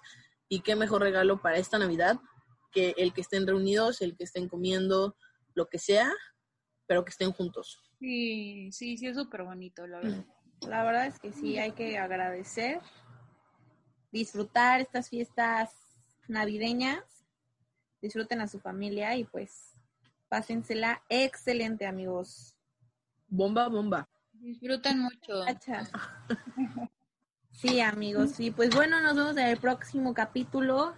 y 0.48 0.60
qué 0.60 0.76
mejor 0.76 1.02
regalo 1.02 1.40
para 1.40 1.56
esta 1.56 1.78
Navidad 1.78 2.18
que 2.70 2.94
el 2.96 3.12
que 3.12 3.20
estén 3.20 3.46
reunidos, 3.46 4.00
el 4.00 4.16
que 4.16 4.24
estén 4.24 4.48
comiendo, 4.48 5.16
lo 5.54 5.68
que 5.68 5.78
sea, 5.78 6.10
pero 6.86 7.04
que 7.04 7.10
estén 7.10 7.32
juntos. 7.32 7.80
Sí, 7.98 8.70
sí, 8.72 8.96
sí, 8.96 9.06
es 9.06 9.16
súper 9.16 9.44
bonito, 9.44 9.86
la 9.86 10.00
verdad. 10.00 10.24
La 10.68 10.84
verdad 10.84 11.06
es 11.06 11.18
que 11.18 11.32
sí, 11.32 11.58
hay 11.58 11.72
que 11.72 11.98
agradecer, 11.98 12.80
disfrutar 14.12 14.80
estas 14.80 15.08
fiestas 15.08 15.70
navideñas, 16.28 17.02
disfruten 18.00 18.40
a 18.40 18.48
su 18.48 18.60
familia 18.60 19.16
y 19.16 19.24
pues 19.24 19.72
pásensela 20.28 21.02
excelente, 21.08 21.86
amigos. 21.86 22.56
Bomba, 23.28 23.68
bomba. 23.68 24.08
Disfruten 24.32 25.00
mucho. 25.00 25.42
Hacha. 25.46 25.88
Sí, 27.52 27.80
amigos, 27.80 28.32
sí, 28.32 28.50
pues 28.50 28.70
bueno, 28.74 29.00
nos 29.00 29.14
vemos 29.14 29.36
en 29.36 29.46
el 29.46 29.58
próximo 29.58 30.14
capítulo 30.14 30.94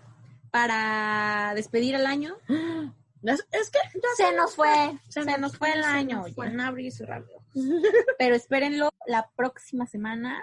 para 0.51 1.53
despedir 1.55 1.95
el 1.95 2.07
año. 2.07 2.37
Es, 3.27 3.41
es 3.53 3.71
que 3.71 3.79
ya 3.95 4.09
Se 4.19 4.37
nos 4.37 4.55
fue, 4.55 5.01
se 5.09 5.25
se, 5.25 5.39
nos 5.39 5.57
fue 5.57 5.73
el 5.73 5.83
año, 5.83 6.23
fue. 6.35 6.47
en 6.47 6.61
abrir 6.61 6.93
y. 6.93 7.43
Pero 8.19 8.35
espérenlo 8.35 8.91
la 9.07 9.31
próxima 9.35 9.87
semana 9.87 10.43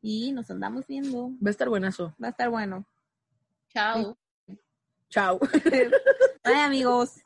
y 0.00 0.32
nos 0.32 0.50
andamos 0.50 0.86
viendo. 0.86 1.30
va 1.44 1.48
a 1.48 1.50
estar 1.50 1.68
buenazo. 1.68 2.14
Va 2.22 2.28
a 2.28 2.30
estar 2.30 2.50
bueno. 2.50 2.84
Chao. 3.68 4.16
Chao. 5.10 5.38
Bye, 6.44 6.60
amigos. 6.60 7.20